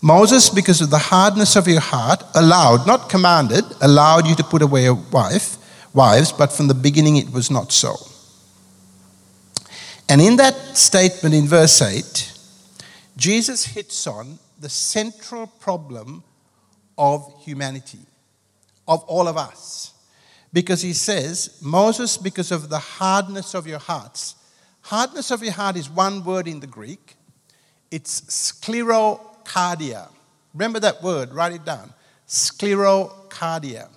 Moses, 0.00 0.50
because 0.50 0.80
of 0.80 0.90
the 0.90 0.98
hardness 0.98 1.54
of 1.54 1.68
your 1.68 1.80
heart, 1.80 2.24
allowed, 2.34 2.86
not 2.86 3.08
commanded, 3.08 3.64
allowed 3.80 4.26
you 4.26 4.34
to 4.34 4.42
put 4.42 4.60
away 4.60 4.86
a 4.86 4.94
wife, 4.94 5.56
wives, 5.94 6.32
but 6.32 6.52
from 6.52 6.66
the 6.66 6.74
beginning 6.74 7.16
it 7.16 7.30
was 7.30 7.50
not 7.50 7.70
so. 7.70 7.94
And 10.08 10.20
in 10.20 10.36
that 10.36 10.54
statement 10.76 11.34
in 11.34 11.46
verse 11.46 11.80
8, 11.80 12.32
Jesus 13.16 13.64
hits 13.64 14.06
on 14.06 14.38
the 14.60 14.68
central 14.68 15.46
problem 15.46 16.24
of 16.98 17.32
humanity, 17.44 18.00
of 18.88 19.04
all 19.04 19.28
of 19.28 19.36
us. 19.36 19.91
Because 20.52 20.82
he 20.82 20.92
says, 20.92 21.58
Moses, 21.62 22.16
because 22.16 22.52
of 22.52 22.68
the 22.68 22.78
hardness 22.78 23.54
of 23.54 23.66
your 23.66 23.78
hearts. 23.78 24.34
Hardness 24.82 25.30
of 25.30 25.42
your 25.42 25.52
heart 25.52 25.76
is 25.76 25.88
one 25.88 26.24
word 26.24 26.46
in 26.46 26.60
the 26.60 26.66
Greek. 26.66 27.16
It's 27.90 28.20
sclero 28.22 29.20
sclerocardia. 29.44 30.08
Remember 30.54 30.80
that 30.80 31.02
word, 31.02 31.32
write 31.32 31.52
it 31.52 31.64
down. 31.64 31.92
Sclerocardia. 32.26 33.88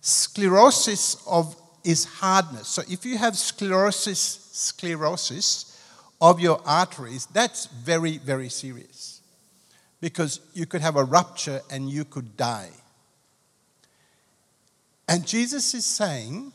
Sclerosis 0.00 1.16
of 1.26 1.56
is 1.84 2.04
hardness. 2.04 2.68
So 2.68 2.82
if 2.88 3.04
you 3.04 3.18
have 3.18 3.36
sclerosis, 3.36 4.18
sclerosis 4.52 5.78
of 6.20 6.40
your 6.40 6.60
arteries, 6.64 7.26
that's 7.26 7.66
very, 7.66 8.18
very 8.18 8.48
serious. 8.48 9.20
Because 10.00 10.40
you 10.54 10.66
could 10.66 10.80
have 10.80 10.96
a 10.96 11.04
rupture 11.04 11.60
and 11.70 11.88
you 11.88 12.04
could 12.04 12.36
die. 12.36 12.70
And 15.08 15.26
Jesus 15.26 15.74
is 15.74 15.84
saying 15.84 16.52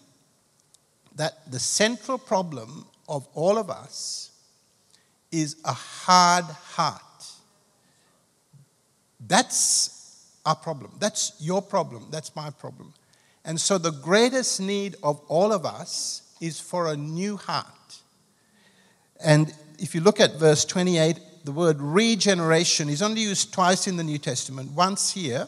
that 1.15 1.49
the 1.51 1.59
central 1.59 2.17
problem 2.17 2.85
of 3.07 3.27
all 3.33 3.57
of 3.57 3.69
us 3.69 4.31
is 5.31 5.57
a 5.65 5.73
hard 5.73 6.45
heart. 6.45 7.01
That's 9.27 10.27
our 10.45 10.55
problem. 10.55 10.91
That's 10.99 11.33
your 11.39 11.61
problem. 11.61 12.07
That's 12.09 12.35
my 12.35 12.49
problem. 12.49 12.93
And 13.45 13.59
so 13.59 13.77
the 13.77 13.91
greatest 13.91 14.59
need 14.59 14.95
of 15.03 15.21
all 15.27 15.51
of 15.51 15.65
us 15.65 16.23
is 16.41 16.59
for 16.59 16.87
a 16.87 16.95
new 16.95 17.37
heart. 17.37 17.65
And 19.23 19.53
if 19.77 19.93
you 19.93 20.01
look 20.01 20.19
at 20.19 20.35
verse 20.35 20.65
28, 20.65 21.19
the 21.43 21.51
word 21.51 21.79
regeneration 21.79 22.89
is 22.89 23.01
only 23.01 23.21
used 23.21 23.53
twice 23.53 23.87
in 23.87 23.97
the 23.97 24.03
New 24.03 24.17
Testament, 24.17 24.71
once 24.71 25.11
here 25.11 25.47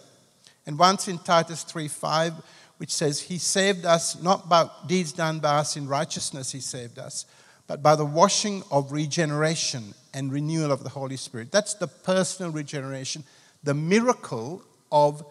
and 0.65 0.77
once 0.77 1.07
in 1.07 1.17
Titus 1.19 1.63
3:5, 1.63 2.41
which 2.81 2.91
says, 2.91 3.21
He 3.21 3.37
saved 3.37 3.85
us 3.85 4.19
not 4.23 4.49
by 4.49 4.67
deeds 4.87 5.13
done 5.13 5.37
by 5.37 5.57
us 5.57 5.77
in 5.77 5.87
righteousness, 5.87 6.51
He 6.51 6.59
saved 6.59 6.97
us, 6.97 7.27
but 7.67 7.83
by 7.83 7.95
the 7.95 8.03
washing 8.03 8.63
of 8.71 8.91
regeneration 8.91 9.93
and 10.15 10.33
renewal 10.33 10.71
of 10.71 10.81
the 10.81 10.89
Holy 10.89 11.15
Spirit. 11.15 11.51
That's 11.51 11.75
the 11.75 11.85
personal 11.85 12.51
regeneration 12.51 13.23
the 13.61 13.75
miracle 13.75 14.63
of 14.91 15.23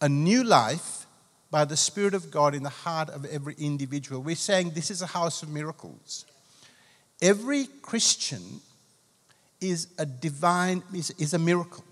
a 0.00 0.08
new 0.08 0.42
life 0.42 1.04
by 1.50 1.66
the 1.66 1.76
Spirit 1.76 2.14
of 2.14 2.30
God 2.30 2.54
in 2.54 2.62
the 2.62 2.70
heart 2.70 3.10
of 3.10 3.26
every 3.26 3.54
individual. 3.58 4.22
We're 4.22 4.36
saying 4.36 4.70
this 4.70 4.90
is 4.90 5.02
a 5.02 5.06
house 5.06 5.42
of 5.42 5.50
miracles. 5.50 6.24
Every 7.20 7.66
Christian 7.82 8.62
is 9.60 9.88
a 9.98 10.06
divine, 10.06 10.82
is, 10.94 11.10
is 11.18 11.34
a 11.34 11.38
miracle. 11.38 11.84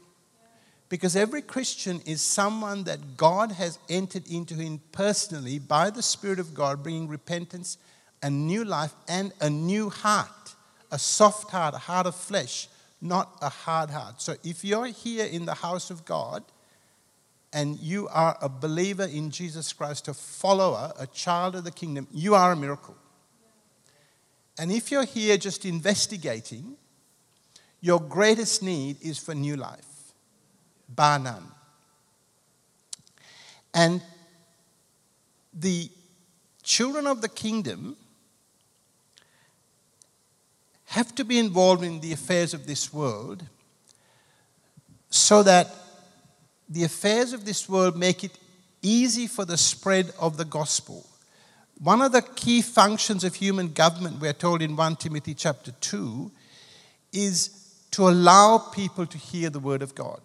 Because 0.93 1.17
every 1.17 1.41
Christian 1.41 2.03
is 2.05 2.21
someone 2.21 2.85
that 2.85 3.17
God 3.17 3.53
has 3.53 3.79
entered 3.89 4.29
into 4.29 4.53
him 4.53 4.83
personally 4.93 5.59
by 5.59 5.89
the 5.89 6.03
Spirit 6.03 6.39
of 6.39 6.53
God, 6.53 6.83
bringing 6.83 7.09
repentance, 7.09 7.79
a 8.23 8.29
new 8.29 8.63
life, 8.63 8.93
and 9.09 9.33
a 9.41 9.49
new 9.49 9.89
heart, 9.89 10.55
a 10.91 10.99
soft 10.99 11.51
heart, 11.51 11.73
a 11.73 11.79
heart 11.79 12.07
of 12.07 12.15
flesh 12.15 12.69
not 13.03 13.37
a 13.43 13.49
hard 13.49 13.91
heart. 13.91 14.23
So 14.23 14.37
if 14.45 14.65
you're 14.65 14.87
here 14.87 15.27
in 15.27 15.45
the 15.45 15.55
house 15.55 15.91
of 15.91 16.05
God 16.05 16.45
and 17.53 17.79
you 17.81 18.09
are 18.09 18.39
a 18.41 18.49
believer 18.49 19.05
in 19.05 19.31
Jesus 19.31 19.73
Christ, 19.73 20.09
a 20.09 20.15
follower, 20.15 20.93
a 20.99 21.09
child 21.09 21.57
of 21.57 21.65
the 21.65 21.73
kingdom, 21.73 22.07
you 22.13 22.35
are 22.37 22.53
a 22.53 22.57
miracle. 22.57 22.97
And 24.57 24.71
if 24.71 24.91
you're 24.91 25.05
here 25.05 25.37
just 25.37 25.65
investigating, 25.65 26.77
your 27.81 28.01
greatest 28.01 28.63
need 28.63 28.99
is 29.03 29.19
for 29.19 29.35
new 29.35 29.57
life, 29.57 29.92
bar 30.95 31.19
none. 31.19 31.47
And 33.75 34.03
the 35.53 35.91
children 36.63 37.07
of 37.07 37.21
the 37.21 37.29
kingdom 37.29 37.97
have 40.87 41.15
to 41.15 41.25
be 41.25 41.39
involved 41.39 41.83
in 41.83 42.01
the 42.01 42.13
affairs 42.13 42.53
of 42.53 42.67
this 42.67 42.93
world 42.93 43.45
so 45.09 45.43
that 45.43 45.69
the 46.69 46.85
affairs 46.85 47.33
of 47.33 47.45
this 47.45 47.69
world 47.69 47.97
make 47.97 48.25
it 48.25 48.39
easy 48.83 49.27
for 49.27 49.45
the 49.45 49.57
spread 49.57 50.13
of 50.19 50.37
the 50.37 50.45
gospel. 50.45 51.07
One 51.79 52.03
of 52.03 52.13
the 52.13 52.23
key 52.23 52.63
functions 52.63 53.25
of 53.25 53.35
human 53.35 53.73
government, 53.73 54.21
we're 54.21 54.33
told 54.33 54.63
in 54.63 54.77
1 54.77 54.97
Timothy 54.97 55.35
chapter 55.35 55.73
2, 55.73 56.31
is 57.13 57.51
to 57.93 58.09
allow 58.09 58.59
people 58.59 59.07
to 59.07 59.19
hear 59.19 59.51
the 59.51 59.61
word 59.61 59.83
of 59.83 59.95
God. 59.95 60.21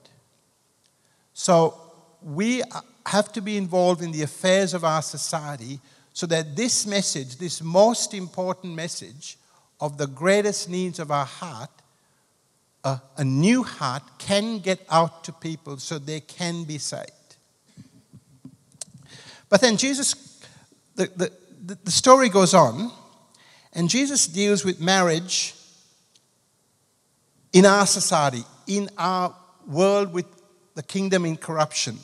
So 1.39 1.75
we 2.24 2.63
uh, 2.63 2.82
have 3.06 3.32
to 3.34 3.41
be 3.41 3.58
involved 3.58 4.01
in 4.01 4.12
the 4.12 4.24
affairs 4.24 4.74
of 4.74 4.84
our 4.84 5.03
society 5.03 5.79
so 6.12 6.25
that 6.25 6.56
this 6.56 6.88
message, 6.88 7.38
this 7.38 7.62
most 7.62 8.15
important 8.15 8.74
message, 8.74 9.38
of 9.79 10.00
the 10.00 10.08
greatest 10.08 10.67
needs 10.67 10.98
of 10.98 11.12
our 11.12 11.27
heart, 11.27 11.70
a, 12.84 13.00
a 13.17 13.24
new 13.24 13.62
heart 13.62 14.01
can 14.17 14.58
get 14.58 14.84
out 14.89 15.24
to 15.25 15.32
people 15.32 15.77
so 15.77 16.00
they 16.00 16.22
can 16.22 16.63
be 16.63 16.79
saved. 16.79 17.12
But 19.48 19.62
then 19.62 19.77
Jesus, 19.77 20.41
the, 20.96 21.06
the, 21.15 21.77
the 21.84 21.91
story 21.91 22.29
goes 22.29 22.56
on, 22.56 22.91
and 23.74 23.91
Jesus 23.91 24.25
deals 24.25 24.65
with 24.65 24.82
marriage 24.82 25.53
in 27.53 27.63
our 27.63 27.86
society, 27.86 28.44
in 28.65 28.89
our 28.98 29.36
world 29.67 30.12
with 30.12 30.25
the 30.77 30.84
kingdom 30.84 31.25
in 31.25 31.36
corruption. 31.36 31.98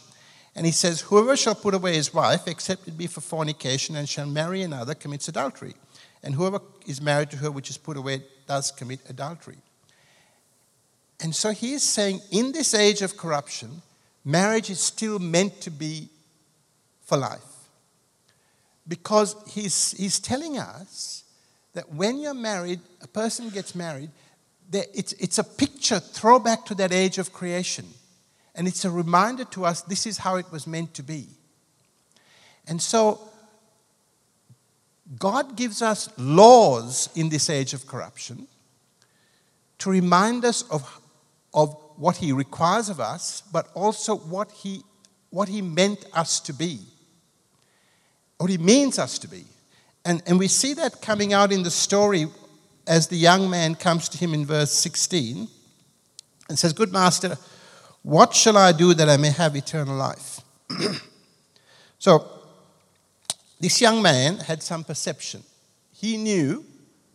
And 0.55 0.65
he 0.65 0.71
says, 0.71 1.01
Whoever 1.01 1.37
shall 1.37 1.53
put 1.53 1.75
away 1.75 1.93
his 1.93 2.11
wife, 2.11 2.47
except 2.47 2.87
it 2.87 2.97
be 2.97 3.05
for 3.05 3.21
fornication, 3.21 3.95
and 3.95 4.09
shall 4.09 4.25
marry 4.25 4.63
another, 4.63 4.95
commits 4.95 5.27
adultery. 5.27 5.75
And 6.23 6.33
whoever 6.33 6.59
is 6.87 6.99
married 6.99 7.29
to 7.31 7.37
her 7.37 7.51
which 7.51 7.69
is 7.69 7.77
put 7.77 7.97
away 7.97 8.23
does 8.47 8.71
commit 8.71 8.99
adultery. 9.07 9.57
And 11.21 11.35
so 11.35 11.51
he 11.51 11.73
is 11.73 11.83
saying, 11.83 12.21
in 12.31 12.51
this 12.51 12.73
age 12.73 13.03
of 13.03 13.15
corruption, 13.15 13.83
marriage 14.25 14.71
is 14.71 14.79
still 14.79 15.19
meant 15.19 15.61
to 15.61 15.69
be 15.69 16.09
for 17.03 17.17
life. 17.17 17.41
Because 18.87 19.35
he's, 19.47 19.91
he's 19.91 20.19
telling 20.19 20.57
us 20.57 21.23
that 21.73 21.93
when 21.93 22.19
you're 22.19 22.33
married, 22.33 22.79
a 23.03 23.07
person 23.07 23.49
gets 23.49 23.75
married, 23.75 24.09
it's, 24.71 25.13
it's 25.13 25.37
a 25.37 25.43
picture, 25.43 25.99
throwback 25.99 26.65
to 26.65 26.75
that 26.75 26.91
age 26.91 27.19
of 27.19 27.31
creation. 27.31 27.85
And 28.55 28.67
it's 28.67 28.85
a 28.85 28.91
reminder 28.91 29.45
to 29.45 29.65
us 29.65 29.81
this 29.81 30.05
is 30.05 30.19
how 30.19 30.35
it 30.35 30.51
was 30.51 30.67
meant 30.67 30.93
to 30.95 31.03
be. 31.03 31.27
And 32.67 32.81
so, 32.81 33.19
God 35.19 35.57
gives 35.57 35.81
us 35.81 36.09
laws 36.17 37.09
in 37.15 37.29
this 37.29 37.49
age 37.49 37.73
of 37.73 37.85
corruption 37.87 38.47
to 39.79 39.89
remind 39.89 40.45
us 40.45 40.61
of, 40.69 41.01
of 41.53 41.75
what 41.97 42.17
He 42.17 42.31
requires 42.31 42.89
of 42.89 42.99
us, 42.99 43.41
but 43.51 43.69
also 43.73 44.15
what 44.15 44.51
He, 44.51 44.81
what 45.29 45.49
he 45.49 45.61
meant 45.61 46.05
us 46.13 46.39
to 46.41 46.53
be, 46.53 46.79
what 48.37 48.49
He 48.49 48.57
means 48.57 48.97
us 48.97 49.19
to 49.19 49.27
be. 49.27 49.43
And, 50.05 50.21
and 50.25 50.37
we 50.37 50.47
see 50.47 50.73
that 50.75 51.01
coming 51.01 51.33
out 51.33 51.51
in 51.51 51.63
the 51.63 51.71
story 51.71 52.27
as 52.85 53.07
the 53.07 53.15
young 53.15 53.49
man 53.49 53.75
comes 53.75 54.09
to 54.09 54.17
him 54.17 54.33
in 54.33 54.45
verse 54.45 54.71
16 54.71 55.47
and 56.49 56.59
says, 56.59 56.73
Good 56.73 56.91
master, 56.91 57.37
what 58.03 58.33
shall 58.35 58.57
I 58.57 58.73
do 58.73 58.93
that 58.93 59.09
I 59.09 59.17
may 59.17 59.31
have 59.31 59.55
eternal 59.55 59.95
life? 59.95 60.41
so, 61.97 62.29
this 63.59 63.79
young 63.79 64.01
man 64.01 64.37
had 64.39 64.61
some 64.61 64.83
perception. 64.83 65.41
He 65.93 66.17
knew 66.17 66.65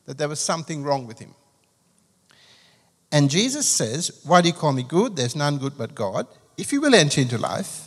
that 0.07 0.17
there 0.17 0.29
was 0.29 0.41
something 0.41 0.83
wrong 0.83 1.07
with 1.07 1.19
him. 1.19 1.35
And 3.13 3.31
Jesus 3.31 3.67
says, 3.67 4.23
Why 4.25 4.41
do 4.41 4.49
you 4.49 4.55
call 4.55 4.73
me 4.73 4.83
good? 4.83 5.17
There's 5.17 5.37
none 5.37 5.59
good 5.59 5.77
but 5.77 5.95
God. 5.95 6.27
If 6.57 6.73
you 6.73 6.81
will 6.81 6.95
enter 6.95 7.21
into 7.21 7.37
life, 7.39 7.87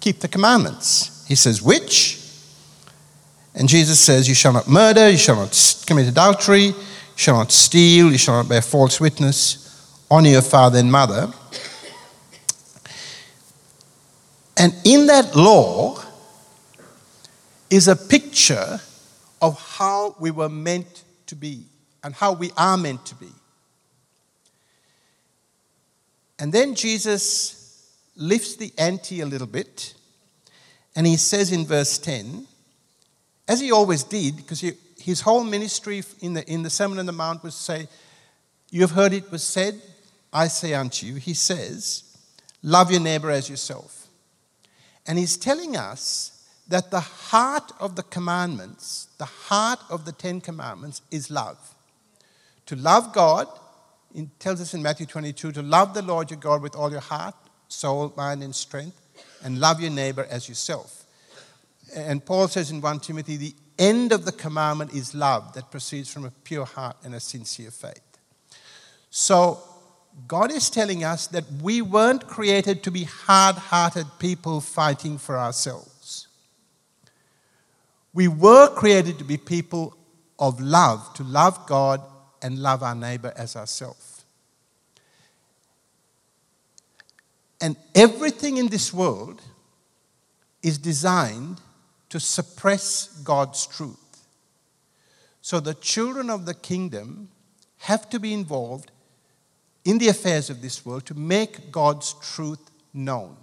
keep 0.00 0.18
the 0.18 0.28
commandments. 0.28 1.24
He 1.28 1.36
says, 1.36 1.62
Which? 1.62 2.20
And 3.54 3.68
Jesus 3.68 4.00
says, 4.00 4.28
You 4.28 4.34
shall 4.34 4.52
not 4.52 4.68
murder, 4.68 5.08
you 5.08 5.16
shall 5.16 5.36
not 5.36 5.84
commit 5.86 6.08
adultery, 6.08 6.66
you 6.66 6.74
shall 7.14 7.36
not 7.36 7.52
steal, 7.52 8.10
you 8.10 8.18
shall 8.18 8.34
not 8.42 8.48
bear 8.48 8.62
false 8.62 9.00
witness, 9.00 10.04
honor 10.10 10.30
your 10.30 10.42
father 10.42 10.78
and 10.78 10.90
mother. 10.90 11.32
And 14.56 14.74
in 14.84 15.06
that 15.06 15.34
law 15.34 16.02
is 17.70 17.88
a 17.88 17.96
picture 17.96 18.80
of 19.42 19.60
how 19.76 20.14
we 20.20 20.30
were 20.30 20.48
meant 20.48 21.04
to 21.26 21.34
be 21.34 21.64
and 22.02 22.14
how 22.14 22.32
we 22.32 22.50
are 22.56 22.76
meant 22.76 23.04
to 23.06 23.14
be. 23.16 23.32
And 26.38 26.52
then 26.52 26.74
Jesus 26.74 27.90
lifts 28.16 28.56
the 28.56 28.72
ante 28.78 29.20
a 29.20 29.26
little 29.26 29.46
bit 29.46 29.94
and 30.96 31.06
he 31.06 31.16
says 31.16 31.52
in 31.52 31.66
verse 31.66 31.98
10, 31.98 32.46
as 33.48 33.60
he 33.60 33.72
always 33.72 34.04
did, 34.04 34.36
because 34.36 34.60
he, 34.60 34.72
his 34.98 35.20
whole 35.20 35.44
ministry 35.44 36.02
in 36.20 36.34
the, 36.34 36.50
in 36.50 36.62
the 36.62 36.70
Sermon 36.70 36.98
on 36.98 37.06
the 37.06 37.12
Mount 37.12 37.42
was 37.42 37.56
to 37.56 37.62
say, 37.62 37.88
You 38.70 38.82
have 38.82 38.92
heard 38.92 39.12
it 39.12 39.30
was 39.30 39.42
said, 39.42 39.80
I 40.32 40.48
say 40.48 40.74
unto 40.74 41.06
you. 41.06 41.16
He 41.16 41.34
says, 41.34 42.04
Love 42.62 42.90
your 42.90 43.00
neighbor 43.00 43.30
as 43.30 43.50
yourself. 43.50 44.03
And 45.06 45.18
he's 45.18 45.36
telling 45.36 45.76
us 45.76 46.46
that 46.68 46.90
the 46.90 47.00
heart 47.00 47.72
of 47.78 47.96
the 47.96 48.02
commandments, 48.02 49.08
the 49.18 49.24
heart 49.24 49.80
of 49.90 50.04
the 50.04 50.12
Ten 50.12 50.40
Commandments 50.40 51.02
is 51.10 51.30
love. 51.30 51.58
To 52.66 52.76
love 52.76 53.12
God, 53.12 53.46
it 54.14 54.28
tells 54.38 54.60
us 54.60 54.72
in 54.72 54.82
Matthew 54.82 55.06
22, 55.06 55.52
to 55.52 55.62
love 55.62 55.92
the 55.92 56.02
Lord 56.02 56.30
your 56.30 56.40
God 56.40 56.62
with 56.62 56.74
all 56.74 56.90
your 56.90 57.00
heart, 57.00 57.34
soul, 57.68 58.14
mind, 58.16 58.42
and 58.42 58.54
strength, 58.54 58.98
and 59.42 59.60
love 59.60 59.80
your 59.80 59.90
neighbor 59.90 60.26
as 60.30 60.48
yourself. 60.48 61.04
And 61.94 62.24
Paul 62.24 62.48
says 62.48 62.70
in 62.70 62.80
1 62.80 63.00
Timothy, 63.00 63.36
the 63.36 63.54
end 63.78 64.12
of 64.12 64.24
the 64.24 64.32
commandment 64.32 64.94
is 64.94 65.14
love 65.14 65.52
that 65.54 65.70
proceeds 65.70 66.10
from 66.10 66.24
a 66.24 66.30
pure 66.30 66.64
heart 66.64 66.96
and 67.04 67.14
a 67.14 67.20
sincere 67.20 67.70
faith. 67.70 68.00
So, 69.10 69.62
God 70.28 70.52
is 70.52 70.70
telling 70.70 71.04
us 71.04 71.26
that 71.28 71.44
we 71.62 71.82
weren't 71.82 72.26
created 72.26 72.82
to 72.84 72.90
be 72.90 73.04
hard 73.04 73.56
hearted 73.56 74.06
people 74.18 74.60
fighting 74.60 75.18
for 75.18 75.38
ourselves. 75.38 76.28
We 78.12 78.28
were 78.28 78.68
created 78.74 79.18
to 79.18 79.24
be 79.24 79.36
people 79.36 79.96
of 80.38 80.60
love, 80.60 81.12
to 81.14 81.24
love 81.24 81.66
God 81.66 82.00
and 82.40 82.58
love 82.58 82.82
our 82.82 82.94
neighbor 82.94 83.32
as 83.36 83.56
ourselves. 83.56 84.24
And 87.60 87.76
everything 87.94 88.56
in 88.56 88.68
this 88.68 88.92
world 88.92 89.40
is 90.62 90.78
designed 90.78 91.60
to 92.10 92.20
suppress 92.20 93.06
God's 93.24 93.66
truth. 93.66 94.26
So 95.40 95.60
the 95.60 95.74
children 95.74 96.30
of 96.30 96.46
the 96.46 96.54
kingdom 96.54 97.30
have 97.78 98.08
to 98.10 98.20
be 98.20 98.32
involved 98.32 98.90
in 99.84 99.98
the 99.98 100.08
affairs 100.08 100.50
of 100.50 100.62
this 100.62 100.84
world 100.84 101.06
to 101.06 101.14
make 101.14 101.70
God's 101.70 102.14
truth 102.14 102.70
known. 102.92 103.36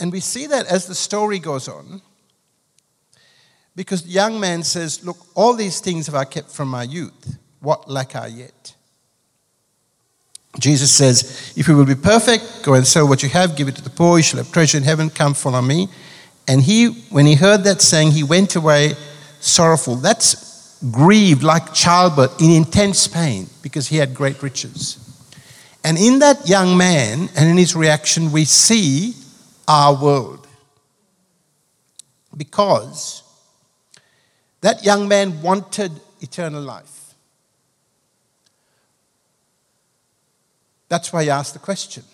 And 0.00 0.10
we 0.10 0.20
see 0.20 0.46
that 0.46 0.66
as 0.66 0.86
the 0.86 0.94
story 0.94 1.38
goes 1.38 1.68
on, 1.68 2.00
because 3.76 4.02
the 4.02 4.10
young 4.10 4.40
man 4.40 4.62
says, 4.62 5.04
Look, 5.04 5.18
all 5.34 5.54
these 5.54 5.80
things 5.80 6.06
have 6.06 6.14
I 6.14 6.24
kept 6.24 6.50
from 6.50 6.68
my 6.68 6.82
youth. 6.82 7.38
What 7.60 7.88
lack 7.88 8.16
I 8.16 8.26
yet? 8.28 8.74
Jesus 10.58 10.90
says, 10.90 11.52
If 11.56 11.68
you 11.68 11.76
will 11.76 11.84
be 11.84 11.94
perfect, 11.94 12.62
go 12.64 12.74
and 12.74 12.86
sell 12.86 13.06
what 13.06 13.22
you 13.22 13.28
have, 13.28 13.56
give 13.56 13.68
it 13.68 13.76
to 13.76 13.82
the 13.82 13.90
poor, 13.90 14.18
you 14.18 14.22
shall 14.22 14.42
have 14.42 14.52
treasure 14.52 14.78
in 14.78 14.84
heaven, 14.84 15.10
come 15.10 15.34
follow 15.34 15.62
me. 15.62 15.88
And 16.48 16.62
he, 16.62 16.88
when 17.10 17.26
he 17.26 17.34
heard 17.34 17.62
that 17.64 17.80
saying, 17.80 18.12
he 18.12 18.24
went 18.24 18.56
away 18.56 18.94
sorrowful. 19.38 19.96
That's 19.96 20.49
grieved 20.90 21.42
like 21.42 21.74
childbirth 21.74 22.40
in 22.40 22.50
intense 22.50 23.06
pain 23.06 23.46
because 23.62 23.88
he 23.88 23.96
had 23.96 24.14
great 24.14 24.42
riches. 24.42 25.06
And 25.84 25.98
in 25.98 26.18
that 26.20 26.48
young 26.48 26.76
man 26.76 27.28
and 27.36 27.48
in 27.48 27.56
his 27.56 27.74
reaction, 27.74 28.32
we 28.32 28.44
see 28.44 29.14
our 29.66 29.94
world. 29.94 30.46
Because 32.36 33.22
that 34.60 34.84
young 34.84 35.08
man 35.08 35.42
wanted 35.42 35.92
eternal 36.20 36.62
life. 36.62 37.14
That's 40.88 41.12
why 41.12 41.24
he 41.24 41.30
asked 41.30 41.52
the 41.52 41.60
question. 41.60 42.04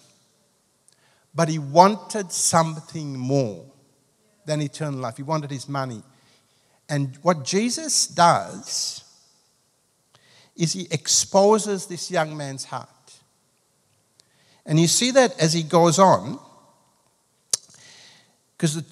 But 1.35 1.49
he 1.49 1.59
wanted 1.59 2.33
something 2.33 3.19
more 3.19 3.65
than 4.45 4.63
eternal 4.63 5.01
life. 5.01 5.17
He 5.17 5.23
wanted 5.23 5.51
his 5.51 5.69
money. 5.69 6.03
And 6.89 7.17
what 7.23 7.45
Jesus 7.45 8.07
does 8.07 9.03
is 10.57 10.73
he 10.73 10.87
exposes 10.91 11.87
this 11.87 12.11
young 12.11 12.37
man's 12.37 12.65
heart. 12.65 12.89
And 14.65 14.81
you 14.81 14.87
see 14.87 15.11
that 15.13 15.39
as 15.39 15.53
he 15.53 15.63
goes 15.63 15.99
on, 15.99 16.39
because 18.57 18.83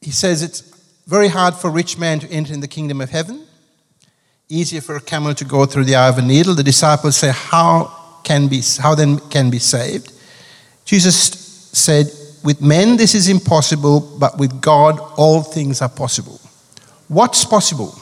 he 0.00 0.10
says 0.10 0.42
it's 0.42 0.60
very 1.06 1.28
hard 1.28 1.54
for 1.54 1.68
a 1.68 1.70
rich 1.70 1.98
man 1.98 2.20
to 2.20 2.28
enter 2.30 2.54
in 2.54 2.60
the 2.60 2.68
kingdom 2.68 3.00
of 3.00 3.10
heaven, 3.10 3.44
easier 4.48 4.80
for 4.80 4.96
a 4.96 5.00
camel 5.00 5.34
to 5.34 5.44
go 5.44 5.66
through 5.66 5.84
the 5.84 5.96
eye 5.96 6.08
of 6.08 6.18
a 6.18 6.22
needle. 6.22 6.54
The 6.54 6.62
disciples 6.62 7.16
say, 7.16 7.32
How 7.32 8.20
can 8.24 8.48
be 8.48 8.62
how 8.80 8.94
then 8.94 9.18
can 9.18 9.50
be 9.50 9.58
saved? 9.58 10.12
Jesus 10.84 11.14
said, 11.72 12.06
With 12.44 12.62
men 12.62 12.96
this 12.96 13.14
is 13.14 13.28
impossible, 13.28 14.16
but 14.18 14.38
with 14.38 14.60
God 14.60 14.98
all 15.16 15.42
things 15.42 15.82
are 15.82 15.88
possible. 15.88 16.40
What's 17.12 17.44
possible? 17.44 17.94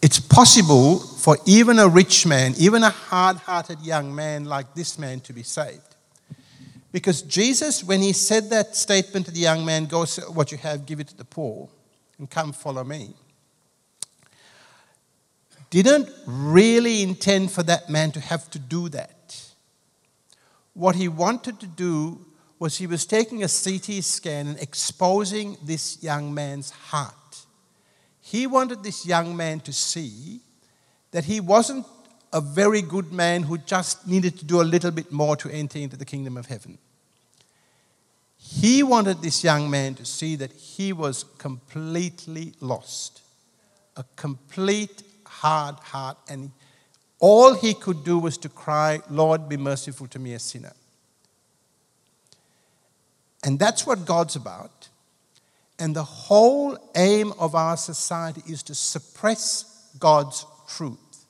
It's 0.00 0.18
possible 0.18 0.98
for 0.98 1.36
even 1.44 1.78
a 1.78 1.86
rich 1.86 2.24
man, 2.24 2.54
even 2.56 2.82
a 2.82 2.88
hard 2.88 3.36
hearted 3.36 3.82
young 3.82 4.14
man 4.14 4.46
like 4.46 4.74
this 4.74 4.98
man, 4.98 5.20
to 5.20 5.34
be 5.34 5.42
saved. 5.42 5.94
Because 6.90 7.20
Jesus, 7.20 7.84
when 7.84 8.00
he 8.00 8.14
said 8.14 8.48
that 8.48 8.74
statement 8.74 9.26
to 9.26 9.32
the 9.32 9.40
young 9.40 9.62
man, 9.62 9.84
Go 9.84 10.06
sell 10.06 10.32
what 10.32 10.52
you 10.52 10.56
have, 10.56 10.86
give 10.86 11.00
it 11.00 11.08
to 11.08 11.16
the 11.18 11.26
poor, 11.26 11.68
and 12.16 12.30
come 12.30 12.54
follow 12.54 12.82
me, 12.82 13.12
didn't 15.68 16.08
really 16.26 17.02
intend 17.02 17.52
for 17.52 17.62
that 17.64 17.90
man 17.90 18.10
to 18.12 18.20
have 18.20 18.50
to 18.52 18.58
do 18.58 18.88
that. 18.88 19.44
What 20.72 20.96
he 20.96 21.08
wanted 21.08 21.60
to 21.60 21.66
do 21.66 22.24
was 22.58 22.78
he 22.78 22.86
was 22.86 23.04
taking 23.04 23.44
a 23.44 23.48
CT 23.48 24.02
scan 24.02 24.46
and 24.46 24.58
exposing 24.60 25.58
this 25.62 26.02
young 26.02 26.32
man's 26.32 26.70
heart. 26.70 27.14
He 28.26 28.46
wanted 28.46 28.82
this 28.82 29.04
young 29.04 29.36
man 29.36 29.60
to 29.60 29.72
see 29.72 30.40
that 31.10 31.26
he 31.26 31.40
wasn't 31.40 31.84
a 32.32 32.40
very 32.40 32.80
good 32.80 33.12
man 33.12 33.42
who 33.42 33.58
just 33.58 34.08
needed 34.08 34.38
to 34.38 34.46
do 34.46 34.62
a 34.62 34.64
little 34.64 34.90
bit 34.90 35.12
more 35.12 35.36
to 35.36 35.50
enter 35.50 35.78
into 35.78 35.98
the 35.98 36.06
kingdom 36.06 36.38
of 36.38 36.46
heaven. 36.46 36.78
He 38.38 38.82
wanted 38.82 39.20
this 39.20 39.44
young 39.44 39.68
man 39.70 39.94
to 39.96 40.06
see 40.06 40.36
that 40.36 40.52
he 40.52 40.90
was 40.94 41.26
completely 41.36 42.54
lost, 42.60 43.20
a 43.94 44.04
complete 44.16 45.02
hard 45.26 45.76
heart, 45.76 46.16
and 46.26 46.50
all 47.20 47.52
he 47.52 47.74
could 47.74 48.04
do 48.04 48.18
was 48.18 48.38
to 48.38 48.48
cry, 48.48 49.00
Lord, 49.10 49.50
be 49.50 49.58
merciful 49.58 50.06
to 50.06 50.18
me, 50.18 50.32
a 50.32 50.38
sinner. 50.38 50.72
And 53.44 53.58
that's 53.58 53.86
what 53.86 54.06
God's 54.06 54.34
about. 54.34 54.88
And 55.78 55.94
the 55.94 56.04
whole 56.04 56.78
aim 56.94 57.32
of 57.38 57.54
our 57.54 57.76
society 57.76 58.42
is 58.48 58.62
to 58.64 58.74
suppress 58.74 59.90
God's 59.98 60.46
truth, 60.68 61.26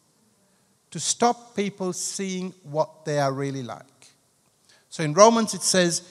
to 0.91 1.01
stop 1.01 1.57
people 1.57 1.93
seeing 1.93 2.53
what 2.63 3.05
they 3.05 3.19
are 3.19 3.33
really 3.33 3.63
like. 3.63 3.85
So 4.91 5.03
in 5.03 5.15
Romans 5.15 5.55
it 5.55 5.63
says, 5.63 6.03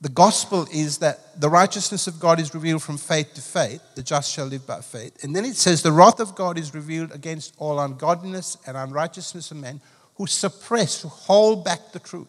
the 0.00 0.08
gospel 0.08 0.66
is 0.72 0.98
that 0.98 1.40
the 1.40 1.48
righteousness 1.48 2.08
of 2.08 2.18
God 2.18 2.40
is 2.40 2.52
revealed 2.52 2.82
from 2.82 2.98
faith 2.98 3.34
to 3.34 3.40
faith. 3.40 3.80
The 3.94 4.02
just 4.02 4.32
shall 4.32 4.46
live 4.46 4.66
by 4.66 4.80
faith. 4.80 5.22
And 5.22 5.34
then 5.34 5.44
it 5.44 5.54
says, 5.54 5.80
the 5.80 5.92
wrath 5.92 6.18
of 6.18 6.34
God 6.34 6.58
is 6.58 6.74
revealed 6.74 7.12
against 7.12 7.54
all 7.56 7.78
ungodliness 7.78 8.56
and 8.66 8.76
unrighteousness 8.76 9.52
of 9.52 9.58
men 9.58 9.80
who 10.16 10.26
suppress, 10.26 11.02
who 11.02 11.08
hold 11.08 11.64
back 11.64 11.92
the 11.92 12.00
truth. 12.00 12.26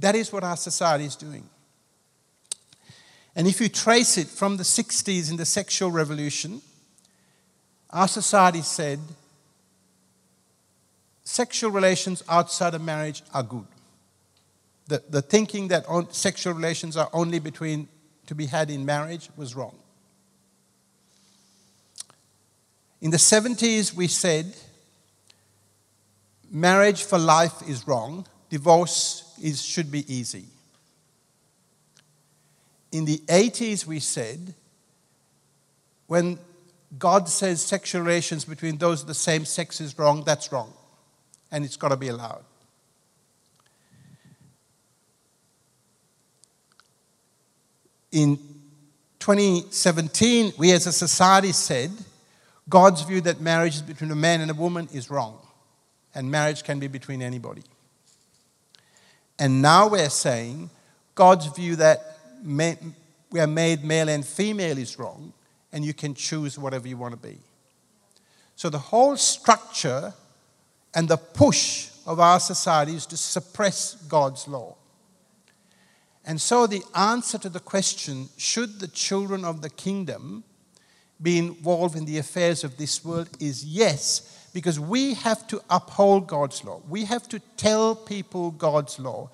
That 0.00 0.16
is 0.16 0.32
what 0.32 0.42
our 0.42 0.56
society 0.56 1.04
is 1.04 1.14
doing. 1.14 1.48
And 3.36 3.46
if 3.46 3.60
you 3.60 3.68
trace 3.68 4.16
it 4.16 4.28
from 4.28 4.56
the 4.56 4.62
60s 4.62 5.30
in 5.30 5.36
the 5.36 5.44
sexual 5.44 5.90
revolution, 5.90 6.62
our 7.90 8.08
society 8.08 8.62
said 8.62 9.00
sexual 11.24 11.70
relations 11.70 12.22
outside 12.28 12.74
of 12.74 12.82
marriage 12.82 13.22
are 13.32 13.42
good 13.42 13.66
the, 14.88 15.02
the 15.08 15.22
thinking 15.22 15.68
that 15.68 15.86
on, 15.88 16.12
sexual 16.12 16.52
relations 16.52 16.96
are 16.96 17.08
only 17.12 17.38
between 17.38 17.88
to 18.26 18.34
be 18.34 18.46
had 18.46 18.70
in 18.70 18.84
marriage 18.84 19.28
was 19.36 19.54
wrong. 19.54 19.76
In 23.00 23.10
the 23.10 23.16
70s, 23.16 23.94
we 23.94 24.08
said 24.08 24.54
marriage 26.50 27.02
for 27.02 27.18
life 27.18 27.68
is 27.68 27.86
wrong, 27.86 28.26
divorce 28.48 29.34
is, 29.42 29.62
should 29.62 29.90
be 29.90 30.10
easy. 30.12 30.44
In 32.94 33.04
the 33.04 33.18
80s, 33.26 33.86
we 33.86 34.00
said 34.00 34.54
when 36.06 36.38
God 36.98 37.28
says 37.28 37.60
sexual 37.60 38.02
relations 38.02 38.44
between 38.44 38.78
those 38.78 39.02
of 39.02 39.08
the 39.08 39.14
same 39.14 39.44
sex 39.44 39.80
is 39.80 39.98
wrong, 39.98 40.22
that's 40.24 40.52
wrong, 40.52 40.72
and 41.50 41.64
it's 41.64 41.76
got 41.76 41.88
to 41.88 41.96
be 41.96 42.08
allowed. 42.08 42.44
in 48.14 48.36
2017, 49.18 50.52
we 50.56 50.70
as 50.70 50.86
a 50.86 50.92
society 50.92 51.50
said 51.50 51.90
God's 52.68 53.02
view 53.02 53.20
that 53.22 53.40
marriage 53.40 53.74
is 53.74 53.82
between 53.82 54.10
a 54.12 54.14
man 54.14 54.40
and 54.40 54.50
a 54.50 54.54
woman 54.54 54.88
is 54.92 55.10
wrong, 55.10 55.38
and 56.14 56.30
marriage 56.30 56.62
can 56.62 56.78
be 56.78 56.86
between 56.86 57.20
anybody. 57.20 57.62
And 59.38 59.60
now 59.60 59.88
we're 59.88 60.10
saying 60.10 60.70
God's 61.16 61.46
view 61.46 61.74
that 61.76 62.13
we 62.44 63.40
are 63.40 63.46
made 63.46 63.84
male 63.84 64.08
and 64.08 64.24
female 64.24 64.78
is 64.78 64.98
wrong, 64.98 65.32
and 65.72 65.84
you 65.84 65.94
can 65.94 66.14
choose 66.14 66.58
whatever 66.58 66.86
you 66.86 66.96
want 66.96 67.12
to 67.12 67.28
be. 67.28 67.38
So 68.54 68.68
the 68.68 68.78
whole 68.78 69.16
structure 69.16 70.12
and 70.94 71.08
the 71.08 71.16
push 71.16 71.88
of 72.06 72.20
our 72.20 72.38
society 72.38 72.94
is 72.94 73.06
to 73.06 73.16
suppress 73.16 73.94
God's 73.94 74.46
law. 74.46 74.76
And 76.26 76.40
so, 76.40 76.66
the 76.66 76.82
answer 76.94 77.36
to 77.38 77.48
the 77.50 77.60
question 77.60 78.28
should 78.38 78.80
the 78.80 78.88
children 78.88 79.44
of 79.44 79.60
the 79.60 79.68
kingdom 79.68 80.44
be 81.20 81.38
involved 81.38 81.96
in 81.96 82.06
the 82.06 82.18
affairs 82.18 82.64
of 82.64 82.76
this 82.76 83.04
world 83.04 83.28
is 83.40 83.64
yes, 83.64 84.48
because 84.54 84.80
we 84.80 85.14
have 85.14 85.46
to 85.48 85.60
uphold 85.68 86.26
God's 86.26 86.64
law. 86.64 86.80
We 86.88 87.04
have 87.04 87.28
to 87.28 87.40
tell 87.56 87.94
people 87.94 88.52
God's 88.52 88.98
law 88.98 89.30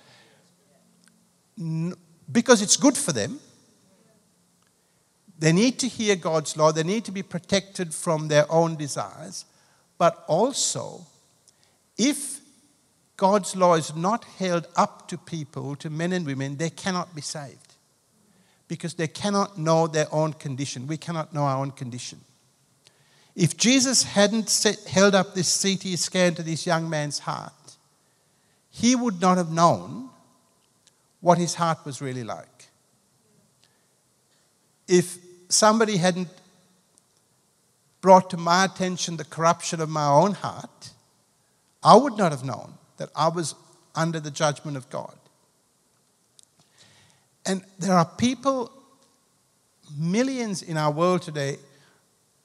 because 2.30 2.62
it's 2.62 2.76
good 2.76 2.96
for 2.96 3.12
them. 3.12 3.40
They 5.38 5.52
need 5.52 5.78
to 5.78 5.88
hear 5.88 6.16
God's 6.16 6.56
law, 6.56 6.70
they 6.70 6.82
need 6.82 7.04
to 7.06 7.12
be 7.12 7.22
protected 7.22 7.94
from 7.94 8.28
their 8.28 8.50
own 8.50 8.76
desires, 8.76 9.46
but 9.96 10.24
also, 10.28 11.06
if 11.96 12.40
God's 13.16 13.56
law 13.56 13.74
is 13.74 13.94
not 13.94 14.24
held 14.24 14.66
up 14.76 15.08
to 15.08 15.18
people, 15.18 15.76
to 15.76 15.90
men 15.90 16.12
and 16.12 16.26
women, 16.26 16.56
they 16.56 16.70
cannot 16.70 17.14
be 17.14 17.20
saved 17.20 17.74
because 18.68 18.94
they 18.94 19.08
cannot 19.08 19.58
know 19.58 19.86
their 19.86 20.06
own 20.12 20.32
condition. 20.32 20.86
We 20.86 20.96
cannot 20.96 21.34
know 21.34 21.42
our 21.42 21.58
own 21.58 21.72
condition. 21.72 22.20
If 23.34 23.56
Jesus 23.56 24.02
hadn't 24.04 24.48
set, 24.48 24.84
held 24.84 25.14
up 25.14 25.34
this 25.34 25.60
CT 25.60 25.98
scan 25.98 26.34
to 26.34 26.42
this 26.42 26.66
young 26.66 26.88
man's 26.88 27.18
heart, 27.18 27.52
he 28.70 28.94
would 28.94 29.20
not 29.20 29.38
have 29.38 29.50
known 29.50 30.10
what 31.20 31.38
his 31.38 31.54
heart 31.54 31.84
was 31.84 32.00
really 32.00 32.24
like. 32.24 32.68
If 34.88 35.18
somebody 35.48 35.96
hadn't 35.96 36.28
brought 38.00 38.30
to 38.30 38.36
my 38.36 38.64
attention 38.64 39.16
the 39.16 39.24
corruption 39.24 39.80
of 39.80 39.88
my 39.88 40.06
own 40.06 40.32
heart, 40.32 40.90
I 41.82 41.96
would 41.96 42.16
not 42.16 42.32
have 42.32 42.44
known 42.44 42.74
that 42.96 43.10
I 43.14 43.28
was 43.28 43.54
under 43.94 44.20
the 44.20 44.30
judgment 44.30 44.76
of 44.76 44.88
God. 44.90 45.14
And 47.46 47.62
there 47.78 47.94
are 47.94 48.04
people, 48.04 48.70
millions 49.96 50.62
in 50.62 50.76
our 50.76 50.90
world 50.90 51.22
today, 51.22 51.56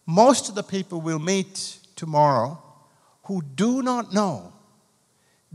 most 0.06 0.50
of 0.50 0.56
the 0.56 0.64
people 0.64 1.02
we'll 1.02 1.20
meet 1.20 1.80
tomorrow 1.96 2.62
who 3.24 3.42
do 3.42 3.82
not 3.82 4.14
know 4.14 4.54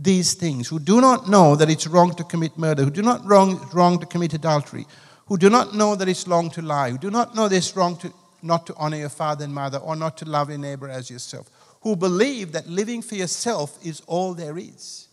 these 0.00 0.34
things, 0.34 0.68
who 0.68 0.78
do 0.78 1.00
not 1.00 1.28
know 1.28 1.54
that 1.54 1.68
it's 1.68 1.86
wrong 1.86 2.14
to 2.14 2.24
commit 2.24 2.56
murder, 2.56 2.82
who 2.82 2.90
do 2.90 3.02
not 3.02 3.24
wrong, 3.26 3.68
wrong 3.72 3.98
to 3.98 4.06
commit 4.06 4.32
adultery, 4.32 4.86
who 5.26 5.36
do 5.36 5.50
not 5.50 5.74
know 5.74 5.94
that 5.94 6.08
it's 6.08 6.26
wrong 6.26 6.50
to 6.50 6.62
lie, 6.62 6.90
who 6.90 6.98
do 6.98 7.10
not 7.10 7.34
know 7.34 7.48
that 7.48 7.56
it's 7.56 7.76
wrong 7.76 7.96
to 7.98 8.12
not 8.42 8.66
to 8.66 8.74
honor 8.76 8.96
your 8.96 9.10
father 9.10 9.44
and 9.44 9.54
mother 9.54 9.76
or 9.78 9.94
not 9.94 10.16
to 10.16 10.24
love 10.24 10.48
your 10.48 10.58
neighbor 10.58 10.88
as 10.88 11.10
yourself, 11.10 11.50
who 11.82 11.94
believe 11.94 12.52
that 12.52 12.66
living 12.66 13.02
for 13.02 13.14
yourself 13.14 13.78
is 13.84 14.00
all 14.06 14.32
there 14.32 14.56
is. 14.56 15.08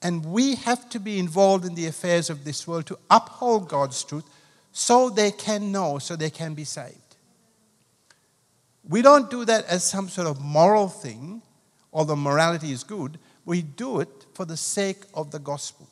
And 0.00 0.24
we 0.24 0.54
have 0.54 0.88
to 0.90 1.00
be 1.00 1.18
involved 1.18 1.64
in 1.64 1.74
the 1.74 1.86
affairs 1.86 2.30
of 2.30 2.44
this 2.44 2.66
world 2.66 2.86
to 2.86 2.98
uphold 3.10 3.68
God's 3.68 4.02
truth 4.04 4.24
so 4.72 5.10
they 5.10 5.30
can 5.30 5.72
know, 5.72 5.98
so 5.98 6.16
they 6.16 6.30
can 6.30 6.54
be 6.54 6.64
saved. 6.64 7.16
We 8.88 9.02
don't 9.02 9.30
do 9.30 9.44
that 9.44 9.66
as 9.66 9.84
some 9.84 10.08
sort 10.08 10.28
of 10.28 10.40
moral 10.40 10.88
thing, 10.88 11.42
although 11.92 12.16
morality 12.16 12.72
is 12.72 12.84
good. 12.84 13.18
We 13.48 13.62
do 13.62 14.00
it 14.00 14.26
for 14.34 14.44
the 14.44 14.58
sake 14.58 15.04
of 15.14 15.30
the 15.30 15.38
gospel. 15.38 15.88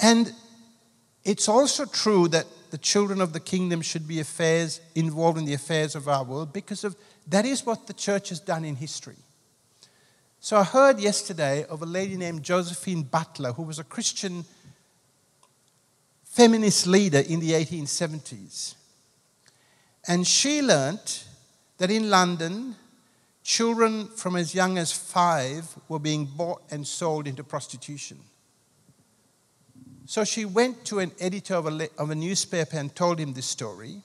And 0.00 0.32
it's 1.22 1.48
also 1.48 1.84
true 1.84 2.26
that 2.26 2.46
the 2.72 2.78
children 2.78 3.20
of 3.20 3.32
the 3.32 3.38
kingdom 3.38 3.80
should 3.80 4.08
be 4.08 4.18
affairs 4.18 4.80
involved 4.96 5.38
in 5.38 5.44
the 5.44 5.54
affairs 5.54 5.94
of 5.94 6.08
our 6.08 6.24
world 6.24 6.52
because 6.52 6.82
of 6.82 6.96
that 7.28 7.44
is 7.44 7.64
what 7.64 7.86
the 7.86 7.92
church 7.92 8.30
has 8.30 8.40
done 8.40 8.64
in 8.64 8.74
history. 8.74 9.22
So 10.40 10.56
I 10.56 10.64
heard 10.64 10.98
yesterday 10.98 11.64
of 11.66 11.80
a 11.80 11.86
lady 11.86 12.16
named 12.16 12.42
Josephine 12.42 13.04
Butler 13.04 13.52
who 13.52 13.62
was 13.62 13.78
a 13.78 13.84
Christian 13.84 14.44
feminist 16.24 16.88
leader 16.88 17.20
in 17.20 17.38
the 17.38 17.52
1870s. 17.52 18.74
And 20.08 20.26
she 20.26 20.60
learnt 20.60 21.25
that 21.78 21.90
in 21.90 22.10
London, 22.10 22.74
children 23.42 24.06
from 24.08 24.36
as 24.36 24.54
young 24.54 24.78
as 24.78 24.92
five 24.92 25.76
were 25.88 25.98
being 25.98 26.24
bought 26.24 26.62
and 26.70 26.86
sold 26.86 27.26
into 27.26 27.44
prostitution. 27.44 28.18
So 30.06 30.24
she 30.24 30.44
went 30.44 30.84
to 30.86 31.00
an 31.00 31.12
editor 31.20 31.54
of 31.54 31.66
a, 31.66 31.88
of 31.98 32.10
a 32.10 32.14
newspaper 32.14 32.76
and 32.76 32.94
told 32.94 33.18
him 33.18 33.34
this 33.34 33.46
story. 33.46 34.02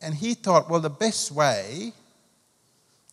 And 0.00 0.14
he 0.14 0.34
thought, 0.34 0.68
well, 0.68 0.80
the 0.80 0.90
best 0.90 1.32
way 1.32 1.92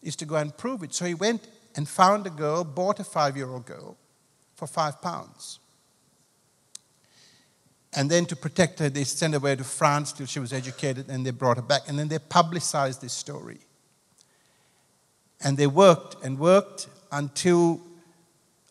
is 0.01 0.15
to 0.17 0.25
go 0.25 0.35
and 0.35 0.55
prove 0.55 0.83
it. 0.83 0.93
So 0.93 1.05
he 1.05 1.13
went 1.13 1.47
and 1.75 1.87
found 1.87 2.27
a 2.27 2.29
girl, 2.29 2.63
bought 2.63 2.99
a 2.99 3.03
five 3.03 3.37
year 3.37 3.49
old 3.49 3.65
girl 3.65 3.95
for 4.55 4.67
five 4.67 5.01
pounds. 5.01 5.59
And 7.99 8.09
then 8.09 8.25
to 8.27 8.35
protect 8.37 8.79
her, 8.79 8.89
they 8.89 9.03
sent 9.03 9.33
her 9.33 9.39
away 9.39 9.57
to 9.57 9.65
France 9.65 10.13
till 10.13 10.25
she 10.25 10.39
was 10.39 10.53
educated 10.53 11.09
and 11.09 11.25
they 11.25 11.31
brought 11.31 11.57
her 11.57 11.63
back. 11.63 11.81
And 11.89 11.99
then 11.99 12.07
they 12.07 12.17
publicized 12.17 13.01
this 13.01 13.11
story. 13.11 13.59
And 15.43 15.57
they 15.57 15.67
worked 15.67 16.15
and 16.23 16.39
worked 16.39 16.87
until 17.11 17.81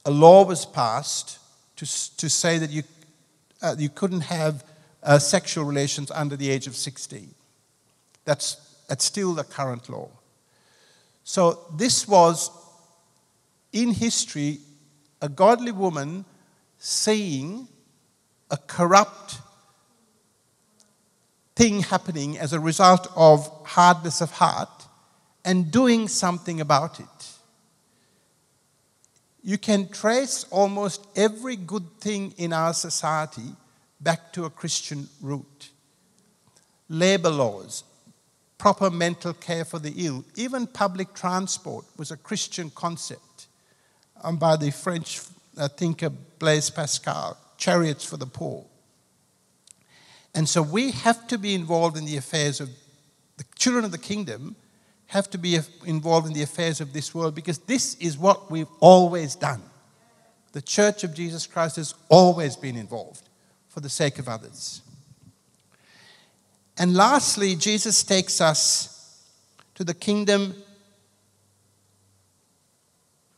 a 0.07 0.11
law 0.11 0.47
was 0.47 0.65
passed 0.65 1.41
to, 1.77 1.85
to 2.17 2.31
say 2.31 2.57
that 2.57 2.71
you 2.71 2.85
uh, 3.61 3.75
you 3.79 3.91
couldn't 3.91 4.23
have 4.23 4.65
uh, 5.03 5.19
sexual 5.19 5.65
relations 5.65 6.11
under 6.11 6.35
the 6.35 6.49
age 6.49 6.67
of 6.67 6.75
16. 6.75 7.35
That's, 8.25 8.55
that's 8.89 9.05
still 9.05 9.35
the 9.35 9.45
current 9.45 9.91
law. 9.91 10.09
So 11.25 11.67
this 11.77 12.09
was, 12.09 12.51
in 13.75 13.93
history, 13.93 14.61
a 15.21 15.29
godly 15.29 15.73
woman 15.73 16.25
seeing 16.79 17.69
a 18.51 18.57
corrupt 18.57 19.39
thing 21.57 21.81
happening 21.81 22.39
as 22.39 22.53
a 22.53 22.61
result 22.61 23.09
of 23.17 23.51
hardness 23.65 24.21
of 24.21 24.31
heart 24.31 24.87
and 25.45 25.71
doing 25.71 26.09
something 26.09 26.61
about 26.61 27.01
it. 27.01 27.07
You 29.43 29.59
can 29.59 29.89
trace 29.89 30.45
almost 30.51 31.07
every 31.17 31.57
good 31.57 32.01
thing 32.01 32.35
in 32.37 32.53
our 32.53 32.75
society 32.75 33.55
back 34.01 34.33
to 34.35 34.45
a 34.45 34.51
Christian 34.51 35.09
root. 35.21 35.71
Labor 36.89 37.31
laws, 37.31 37.85
proper 38.57 38.91
mental 38.91 39.33
care 39.33 39.65
for 39.65 39.79
the 39.79 39.95
ill, 39.97 40.25
even 40.37 40.67
public 40.67 41.15
transport 41.15 41.85
was 41.97 42.11
a 42.11 42.17
Christian 42.17 42.71
concept 42.71 43.47
um, 44.23 44.37
by 44.37 44.57
the 44.57 44.71
French 44.71 45.21
uh, 45.57 45.69
thinker 45.69 46.11
Blaise 46.11 46.71
Pascal, 46.71 47.37
chariots 47.59 48.05
for 48.05 48.17
the 48.17 48.27
poor. 48.27 48.65
And 50.35 50.49
so 50.49 50.63
we 50.63 50.93
have 50.93 51.27
to 51.29 51.37
be 51.37 51.55
involved 51.55 51.97
in 51.97 52.07
the 52.07 52.17
affairs 52.17 52.61
of 52.61 52.71
the 53.37 53.45
children 53.57 53.85
of 53.85 53.93
the 53.93 53.99
kingdom 53.99 54.57
have 55.07 55.31
to 55.31 55.39
be 55.39 55.59
involved 55.87 56.27
in 56.27 56.35
the 56.35 56.43
affairs 56.43 56.81
of 56.81 56.93
this 56.93 57.15
world 57.15 57.35
because 57.35 57.59
this 57.59 57.95
is 57.97 58.19
what 58.19 58.51
we've 58.51 58.69
always 58.81 59.35
done. 59.35 59.63
The 60.53 60.61
church 60.61 61.03
of 61.05 61.15
Jesus 61.15 61.47
Christ 61.47 61.77
has 61.77 61.95
always 62.09 62.57
been 62.57 62.77
involved 62.77 63.23
for 63.69 63.81
the 63.81 63.89
sake 63.89 64.19
of 64.19 64.29
others. 64.29 64.83
And 66.77 66.95
lastly, 66.95 67.55
Jesus 67.55 68.03
takes 68.03 68.41
us 68.41 69.25
to 69.77 69.85
the 69.85 69.95
kingdom 69.95 70.55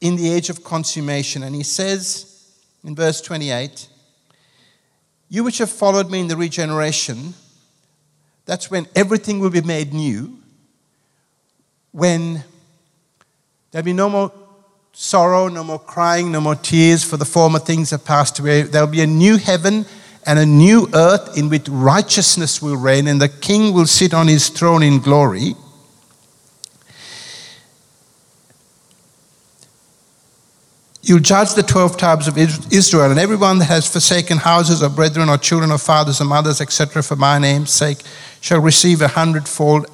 in 0.00 0.16
the 0.16 0.30
age 0.30 0.50
of 0.50 0.64
consummation. 0.64 1.42
And 1.42 1.54
he 1.54 1.62
says 1.62 2.58
in 2.84 2.96
verse 2.96 3.20
28 3.20 3.88
You 5.30 5.44
which 5.44 5.58
have 5.58 5.70
followed 5.70 6.10
me 6.10 6.20
in 6.20 6.26
the 6.26 6.36
regeneration, 6.36 7.34
that's 8.46 8.68
when 8.68 8.88
everything 8.96 9.38
will 9.38 9.50
be 9.50 9.62
made 9.62 9.94
new 9.94 10.36
when 11.92 12.42
there'll 13.70 13.84
be 13.84 13.92
no 13.92 14.08
more 14.08 14.32
sorrow, 14.92 15.46
no 15.46 15.62
more 15.62 15.78
crying, 15.78 16.32
no 16.32 16.40
more 16.40 16.56
tears, 16.56 17.04
for 17.04 17.16
the 17.16 17.24
former 17.24 17.60
things 17.60 17.90
have 17.90 18.04
passed 18.04 18.40
away. 18.40 18.62
There'll 18.62 18.88
be 18.88 19.02
a 19.02 19.06
new 19.06 19.36
heaven 19.36 19.86
and 20.26 20.38
a 20.38 20.46
new 20.46 20.88
earth 20.94 21.38
in 21.38 21.48
which 21.48 21.68
righteousness 21.68 22.60
will 22.60 22.76
reign, 22.76 23.06
and 23.06 23.22
the 23.22 23.28
king 23.28 23.72
will 23.72 23.86
sit 23.86 24.12
on 24.12 24.26
his 24.26 24.48
throne 24.48 24.82
in 24.82 24.98
glory. 24.98 25.54
You'll 31.10 31.18
judge 31.18 31.54
the 31.54 31.64
12 31.64 31.96
tribes 31.96 32.28
of 32.28 32.38
Israel, 32.38 33.10
and 33.10 33.18
everyone 33.18 33.58
that 33.58 33.64
has 33.64 33.92
forsaken 33.92 34.38
houses 34.38 34.80
or 34.80 34.88
brethren 34.88 35.28
or 35.28 35.38
children 35.38 35.72
or 35.72 35.78
fathers 35.78 36.20
or 36.20 36.24
mothers, 36.24 36.60
etc., 36.60 37.02
for 37.02 37.16
my 37.16 37.36
name's 37.36 37.72
sake, 37.72 37.98
shall 38.40 38.60
receive 38.60 39.02
a 39.02 39.08
hundredfold 39.08 39.90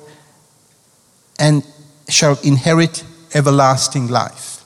and 1.39 1.67
shall 2.07 2.39
inherit 2.43 3.03
everlasting 3.33 4.09
life. 4.09 4.63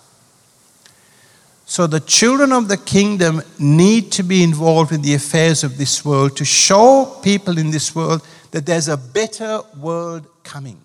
So 1.66 1.86
the 1.86 2.00
children 2.00 2.50
of 2.50 2.66
the 2.66 2.78
kingdom 2.78 3.42
need 3.60 4.10
to 4.10 4.24
be 4.24 4.42
involved 4.42 4.90
in 4.90 5.02
the 5.02 5.14
affairs 5.14 5.62
of 5.62 5.78
this 5.78 6.04
world 6.04 6.36
to 6.38 6.44
show 6.44 7.20
people 7.22 7.58
in 7.58 7.70
this 7.70 7.94
world 7.94 8.26
that 8.50 8.66
there's 8.66 8.88
a 8.88 8.96
better 8.96 9.60
world 9.78 10.26
coming. 10.42 10.80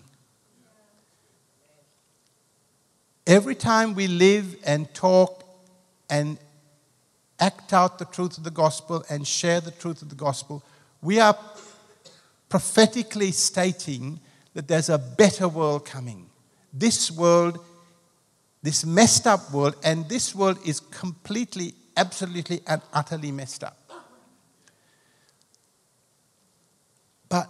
Every 3.26 3.56
time 3.56 3.94
we 3.96 4.06
live 4.06 4.54
and 4.64 4.94
talk 4.94 5.42
and 6.08 6.38
act 7.38 7.72
out 7.72 7.98
the 7.98 8.04
truth 8.04 8.38
of 8.38 8.44
the 8.44 8.50
gospel 8.50 9.04
and 9.10 9.26
share 9.26 9.60
the 9.60 9.70
truth 9.70 10.02
of 10.02 10.08
the 10.08 10.14
gospel, 10.14 10.62
we 11.02 11.20
are 11.20 11.36
prophetically 12.48 13.32
stating 13.32 14.20
that 14.54 14.68
there's 14.68 14.88
a 14.88 14.98
better 14.98 15.48
world 15.48 15.84
coming 15.84 16.30
this 16.78 17.10
world, 17.10 17.58
this 18.62 18.84
messed 18.84 19.26
up 19.26 19.50
world, 19.52 19.76
and 19.82 20.08
this 20.08 20.34
world 20.34 20.58
is 20.64 20.80
completely, 20.80 21.74
absolutely, 21.96 22.60
and 22.66 22.82
utterly 22.92 23.32
messed 23.32 23.64
up. 23.64 23.78
But 27.28 27.48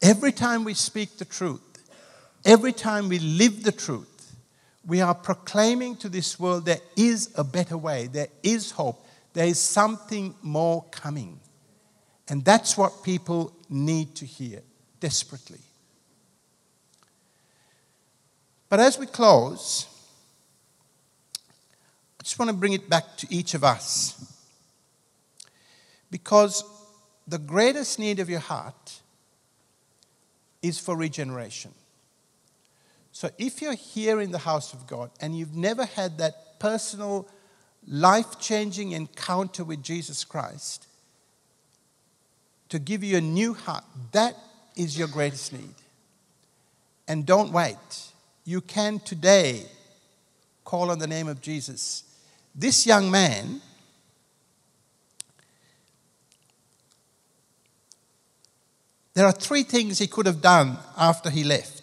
every 0.00 0.32
time 0.32 0.64
we 0.64 0.74
speak 0.74 1.18
the 1.18 1.24
truth, 1.24 1.60
every 2.44 2.72
time 2.72 3.08
we 3.08 3.18
live 3.20 3.62
the 3.62 3.72
truth, 3.72 4.11
we 4.86 5.00
are 5.00 5.14
proclaiming 5.14 5.96
to 5.96 6.08
this 6.08 6.38
world 6.38 6.64
there 6.64 6.80
is 6.96 7.30
a 7.36 7.44
better 7.44 7.76
way, 7.76 8.08
there 8.08 8.28
is 8.42 8.72
hope, 8.72 9.04
there 9.32 9.46
is 9.46 9.58
something 9.58 10.34
more 10.42 10.84
coming. 10.90 11.40
And 12.28 12.44
that's 12.44 12.76
what 12.76 13.02
people 13.02 13.52
need 13.68 14.14
to 14.16 14.26
hear 14.26 14.62
desperately. 15.00 15.60
But 18.68 18.80
as 18.80 18.98
we 18.98 19.06
close, 19.06 19.86
I 22.18 22.22
just 22.22 22.38
want 22.38 22.50
to 22.50 22.56
bring 22.56 22.72
it 22.72 22.88
back 22.88 23.16
to 23.18 23.26
each 23.30 23.54
of 23.54 23.64
us. 23.64 24.32
Because 26.10 26.64
the 27.26 27.38
greatest 27.38 27.98
need 27.98 28.18
of 28.18 28.30
your 28.30 28.40
heart 28.40 29.00
is 30.62 30.78
for 30.78 30.96
regeneration. 30.96 31.72
So 33.12 33.30
if 33.38 33.62
you're 33.62 33.74
here 33.74 34.20
in 34.20 34.32
the 34.32 34.38
house 34.38 34.72
of 34.72 34.86
God 34.86 35.10
and 35.20 35.36
you've 35.36 35.54
never 35.54 35.84
had 35.84 36.18
that 36.18 36.58
personal, 36.58 37.28
life 37.86 38.40
changing 38.40 38.92
encounter 38.92 39.64
with 39.64 39.82
Jesus 39.82 40.24
Christ 40.24 40.86
to 42.70 42.78
give 42.78 43.04
you 43.04 43.18
a 43.18 43.20
new 43.20 43.52
heart, 43.52 43.84
that 44.12 44.34
is 44.76 44.98
your 44.98 45.08
greatest 45.08 45.52
need. 45.52 45.74
And 47.06 47.26
don't 47.26 47.52
wait 47.52 47.76
you 48.44 48.60
can 48.60 48.98
today 48.98 49.62
call 50.64 50.90
on 50.90 50.98
the 50.98 51.06
name 51.06 51.28
of 51.28 51.40
Jesus. 51.40 52.04
This 52.54 52.86
young 52.86 53.10
man, 53.10 53.60
there 59.14 59.26
are 59.26 59.32
three 59.32 59.62
things 59.62 59.98
he 59.98 60.06
could 60.06 60.26
have 60.26 60.40
done 60.40 60.78
after 60.96 61.30
he 61.30 61.44
left. 61.44 61.81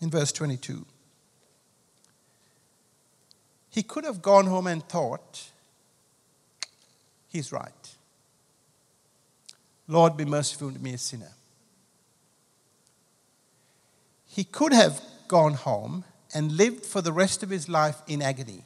In 0.00 0.10
verse 0.10 0.32
22, 0.32 0.86
he 3.70 3.82
could 3.82 4.04
have 4.04 4.22
gone 4.22 4.46
home 4.46 4.66
and 4.66 4.86
thought, 4.88 5.50
He's 7.28 7.52
right. 7.52 7.96
Lord, 9.86 10.16
be 10.16 10.24
merciful 10.24 10.72
to 10.72 10.78
me, 10.78 10.94
a 10.94 10.98
sinner 10.98 11.32
he 14.30 14.44
could 14.44 14.72
have 14.72 15.02
gone 15.26 15.54
home 15.54 16.04
and 16.32 16.52
lived 16.52 16.86
for 16.86 17.02
the 17.02 17.12
rest 17.12 17.42
of 17.42 17.50
his 17.50 17.68
life 17.68 18.00
in 18.06 18.22
agony. 18.22 18.64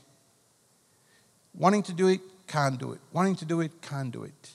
Wanting 1.54 1.82
to 1.84 1.94
do 1.94 2.08
it, 2.08 2.20
can't 2.46 2.78
do 2.78 2.92
it. 2.92 3.00
Wanting 3.12 3.36
to 3.36 3.46
do 3.46 3.62
it, 3.62 3.80
can't 3.80 4.12
do 4.12 4.24
it. 4.24 4.53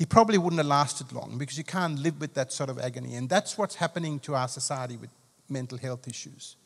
He 0.00 0.06
probably 0.06 0.38
wouldn't 0.38 0.56
have 0.56 0.66
lasted 0.66 1.12
long 1.12 1.36
because 1.36 1.58
you 1.58 1.64
can't 1.64 1.98
live 1.98 2.18
with 2.22 2.32
that 2.32 2.54
sort 2.54 2.70
of 2.70 2.78
agony. 2.78 3.16
And 3.16 3.28
that's 3.28 3.58
what's 3.58 3.74
happening 3.74 4.18
to 4.20 4.34
our 4.34 4.48
society 4.48 4.96
with 4.96 5.10
mental 5.46 5.76
health 5.76 6.08
issues. 6.08 6.56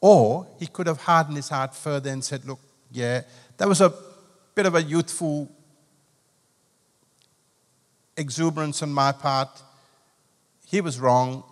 Or 0.00 0.46
he 0.58 0.66
could 0.66 0.86
have 0.86 1.02
hardened 1.02 1.36
his 1.36 1.50
heart 1.50 1.74
further 1.74 2.08
and 2.08 2.24
said, 2.24 2.46
Look, 2.46 2.58
yeah, 2.90 3.20
that 3.58 3.68
was 3.68 3.82
a 3.82 3.92
bit 4.54 4.64
of 4.64 4.76
a 4.76 4.82
youthful 4.82 5.50
exuberance 8.16 8.82
on 8.82 8.90
my 8.90 9.12
part. 9.12 9.62
He 10.64 10.80
was 10.80 10.98
wrong. 10.98 11.44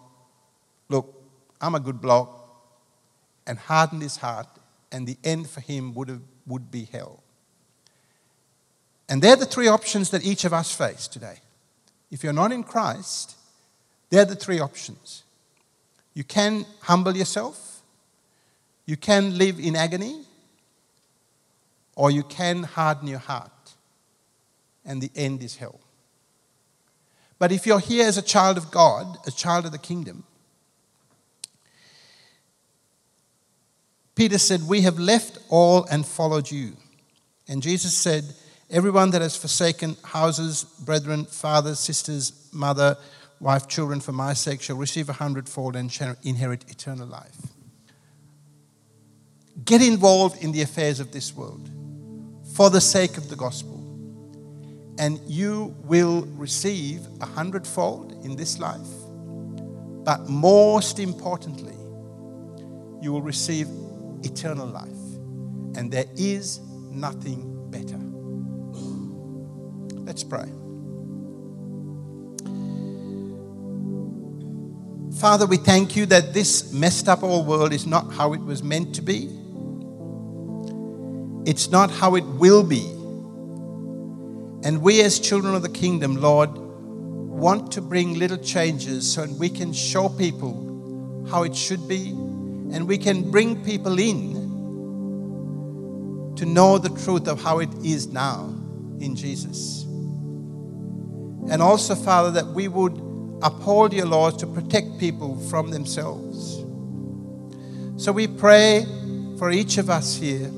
Look, 0.89 1.15
I'm 1.61 1.75
a 1.75 1.81
good 1.81 2.01
bloke. 2.01 2.35
And 3.47 3.59
hardened 3.59 4.01
his 4.01 4.17
heart, 4.17 4.49
and 4.91 5.07
the 5.07 5.19
end 5.23 5.51
for 5.51 5.61
him 5.61 5.93
would, 5.93 6.09
have, 6.09 6.23
would 6.47 6.71
be 6.71 6.89
hell. 6.91 7.24
And 9.09 9.21
they're 9.21 9.37
the 9.37 9.47
three 9.47 9.69
options 9.69 10.11
that 10.11 10.25
each 10.25 10.45
of 10.45 10.53
us 10.53 10.75
face 10.75 11.09
today. 11.09 11.39
If 12.11 12.25
you're 12.25 12.33
not 12.33 12.53
in 12.53 12.63
Christ, 12.63 13.37
they're 14.11 14.25
the 14.25 14.37
three 14.37 14.61
options. 14.61 15.25
You 16.15 16.25
can 16.25 16.65
humble 16.81 17.17
yourself, 17.17 17.83
you 18.87 18.97
can 18.97 19.37
live 19.37 19.59
in 19.59 19.75
agony, 19.77 20.23
or 21.97 22.11
you 22.11 22.23
can 22.23 22.63
harden 22.63 23.09
your 23.09 23.19
heart, 23.19 23.51
and 24.85 25.03
the 25.03 25.11
end 25.17 25.43
is 25.43 25.57
hell. 25.57 25.81
But 27.39 27.53
if 27.53 27.67
you're 27.67 27.81
here 27.81 28.07
as 28.07 28.17
a 28.17 28.23
child 28.23 28.57
of 28.57 28.71
God, 28.71 29.19
a 29.27 29.31
child 29.31 29.67
of 29.67 29.73
the 29.73 29.79
kingdom, 29.79 30.25
Peter 34.15 34.39
said, 34.39 34.69
We 34.69 34.83
have 34.83 34.99
left 34.99 35.39
all 35.49 35.85
and 35.91 36.07
followed 36.07 36.51
you. 36.51 36.77
And 37.49 37.63
Jesus 37.63 37.97
said, 37.97 38.25
Everyone 38.71 39.11
that 39.11 39.23
has 39.23 39.37
forsaken 39.37 39.97
houses, 40.03 40.65
brethren, 40.65 41.27
fathers, 41.27 41.79
sisters, 41.79 42.49
mother, 42.53 42.97
wife, 43.41 43.69
children 43.69 44.01
for 44.01 44.13
my 44.13 44.33
sake 44.33 44.63
shall 44.63 44.77
receive 44.77 45.09
a 45.09 45.13
hundredfold 45.13 45.77
and 45.77 45.93
shall 45.93 46.17
inherit 46.23 46.65
eternal 46.71 47.07
life. 47.07 47.37
Get 49.65 49.83
involved 49.83 50.43
in 50.43 50.53
the 50.53 50.63
affairs 50.63 50.99
of 50.99 51.13
this 51.13 51.35
world 51.37 51.69
for 52.55 52.71
the 52.71 52.81
sake 52.81 53.17
of 53.17 53.29
the 53.29 53.37
gospel, 53.37 53.81
and 54.99 55.21
you 55.27 55.77
will 55.85 56.23
receive 56.37 57.07
a 57.21 57.27
hundredfold 57.27 58.25
in 58.25 58.37
this 58.37 58.59
life. 58.59 58.89
But 60.05 60.29
most 60.29 60.99
importantly, 60.99 61.75
you 63.01 63.13
will 63.13 63.23
receive 63.23 63.69
eternal 64.23 64.67
life. 64.67 64.89
And 65.77 65.91
there 65.91 66.07
is 66.17 66.61
nothing. 66.91 67.54
Let's 70.05 70.23
pray. 70.23 70.45
Father, 75.19 75.47
we 75.47 75.57
thank 75.57 75.97
you 75.97 76.07
that 76.07 76.35
this 76.35 76.73
messed 76.73 77.09
up 77.09 77.23
old 77.23 77.47
world 77.47 77.73
is 77.73 77.87
not 77.87 78.13
how 78.13 78.33
it 78.35 78.41
was 78.41 78.63
meant 78.63 78.95
to 78.97 79.03
be. 79.03 79.31
It's 81.49 81.71
not 81.71 81.91
how 81.91 82.15
it 82.17 82.25
will 82.25 82.63
be. 82.63 82.85
And 84.67 84.83
we, 84.83 85.03
as 85.03 85.19
children 85.21 85.55
of 85.55 85.63
the 85.63 85.69
kingdom, 85.69 86.17
Lord, 86.17 86.51
want 86.55 87.73
to 87.73 87.81
bring 87.81 88.15
little 88.15 88.39
changes 88.39 89.11
so 89.11 89.25
we 89.39 89.49
can 89.49 89.73
show 89.73 90.09
people 90.09 91.27
how 91.31 91.43
it 91.43 91.55
should 91.57 91.87
be 91.89 92.11
and 92.11 92.89
we 92.89 92.99
can 92.99 93.31
bring 93.31 93.63
people 93.65 93.99
in 93.99 94.35
to 96.37 96.45
know 96.45 96.79
the 96.79 96.91
truth 97.05 97.29
of 97.29 97.41
how 97.43 97.61
it 97.61 97.69
is 97.85 98.09
now 98.09 98.47
in 99.01 99.15
Jesus. 99.15 99.84
And 101.51 101.61
also, 101.63 101.95
Father, 101.95 102.31
that 102.33 102.47
we 102.47 102.69
would 102.69 103.01
uphold 103.43 103.93
your 103.93 104.07
laws 104.07 104.37
to 104.39 104.47
protect 104.47 104.99
people 104.99 105.39
from 105.49 105.71
themselves. 105.71 106.65
So 108.03 108.13
we 108.13 108.27
pray 108.27 108.87
for 109.39 109.51
each 109.51 109.79
of 109.79 109.91
us 109.91 110.17
here 110.17 110.51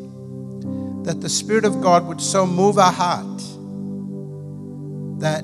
that 1.03 1.21
the 1.21 1.29
Spirit 1.29 1.65
of 1.65 1.81
God 1.81 2.07
would 2.07 2.21
so 2.21 2.47
move 2.47 2.79
our 2.79 2.93
heart 2.93 3.39
that 5.21 5.43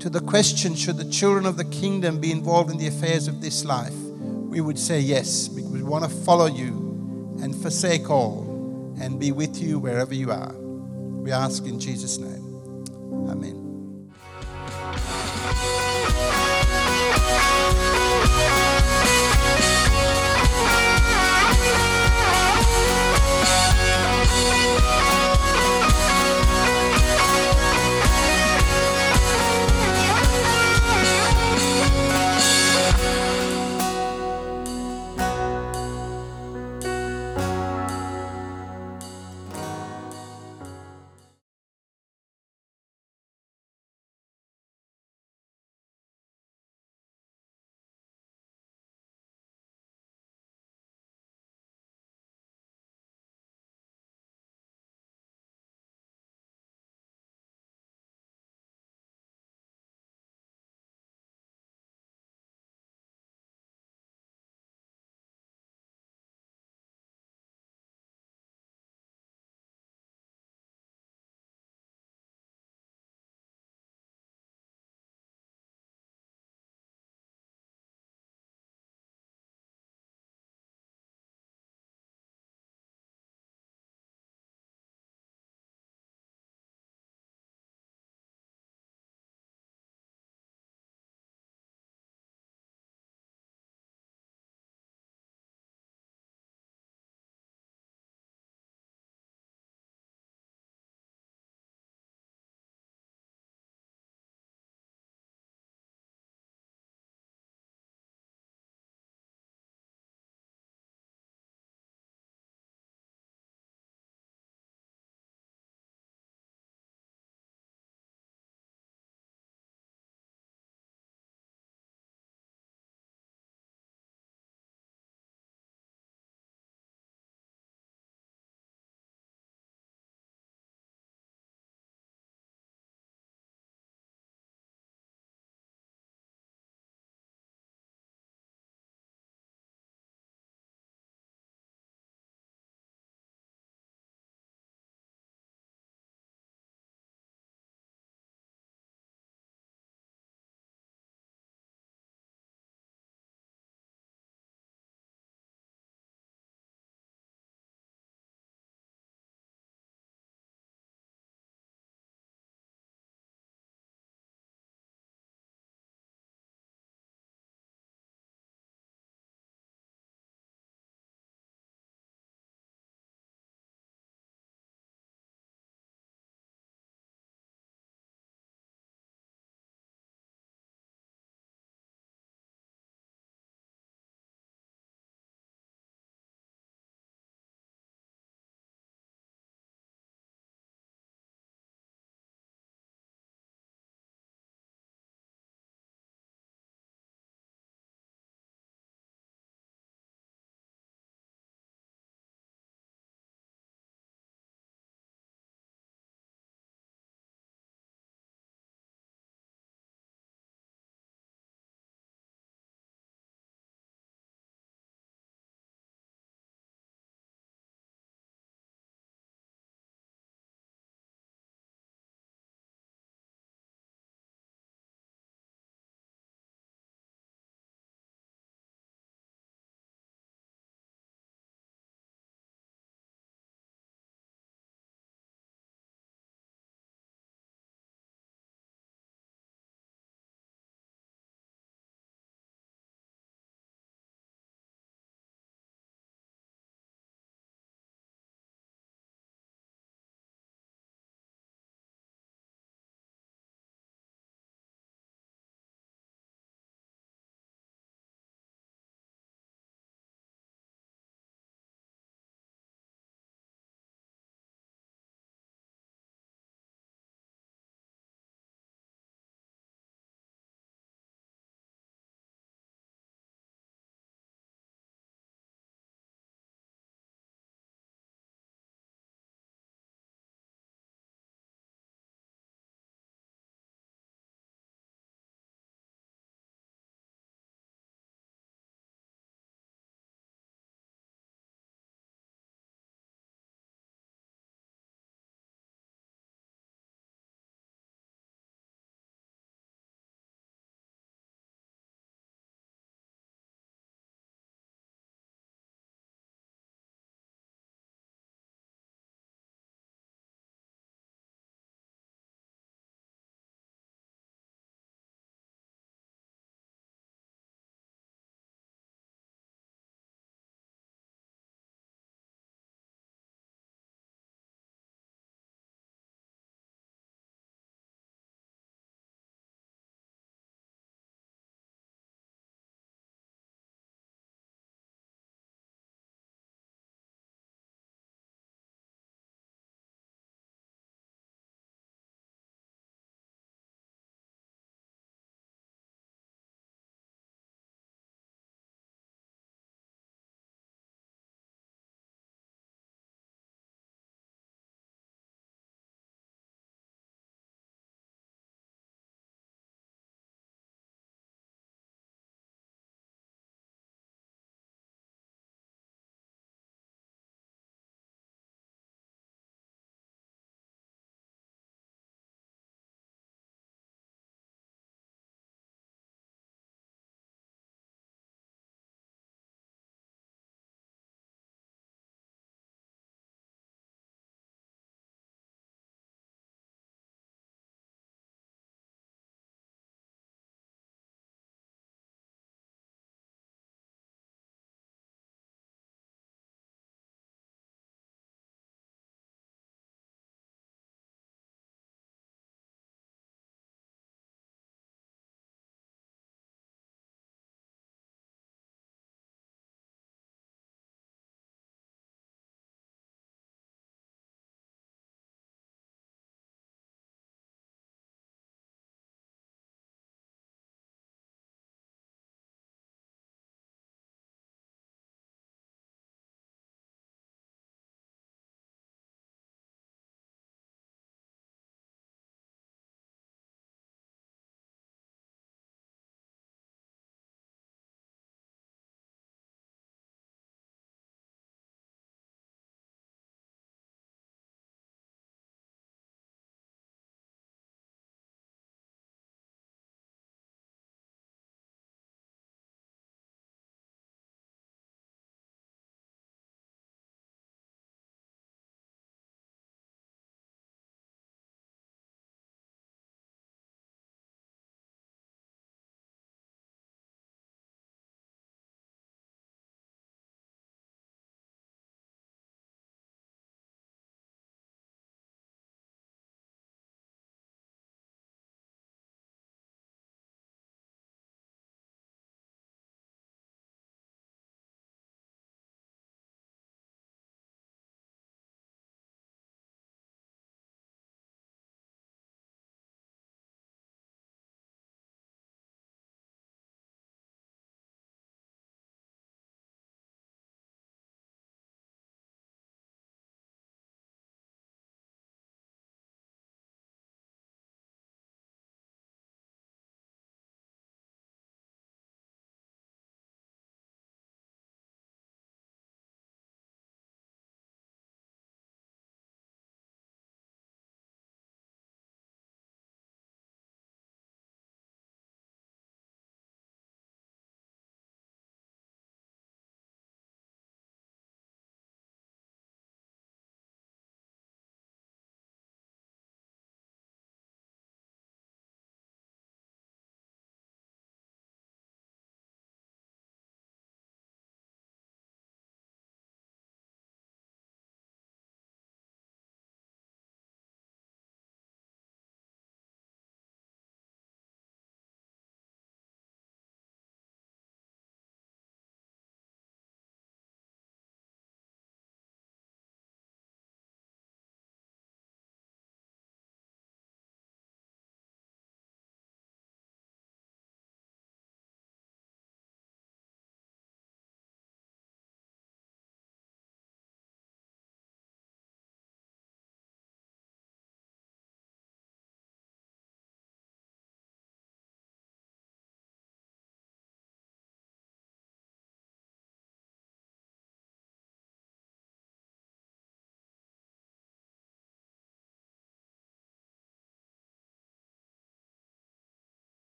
to 0.00 0.10
the 0.10 0.20
question, 0.20 0.74
should 0.74 0.98
the 0.98 1.10
children 1.10 1.46
of 1.46 1.56
the 1.56 1.64
kingdom 1.64 2.20
be 2.20 2.30
involved 2.30 2.70
in 2.70 2.78
the 2.78 2.86
affairs 2.86 3.28
of 3.28 3.40
this 3.40 3.64
life, 3.64 3.94
we 3.94 4.60
would 4.60 4.78
say 4.78 5.00
yes, 5.00 5.48
because 5.48 5.70
we 5.70 5.82
want 5.82 6.04
to 6.04 6.10
follow 6.10 6.46
you 6.46 7.38
and 7.42 7.54
forsake 7.54 8.08
all 8.08 8.94
and 9.00 9.18
be 9.18 9.32
with 9.32 9.60
you 9.60 9.78
wherever 9.78 10.14
you 10.14 10.30
are. 10.30 10.54
We 10.54 11.32
ask 11.32 11.64
in 11.64 11.80
Jesus' 11.80 12.18
name. 12.18 12.84
Amen. 13.28 13.65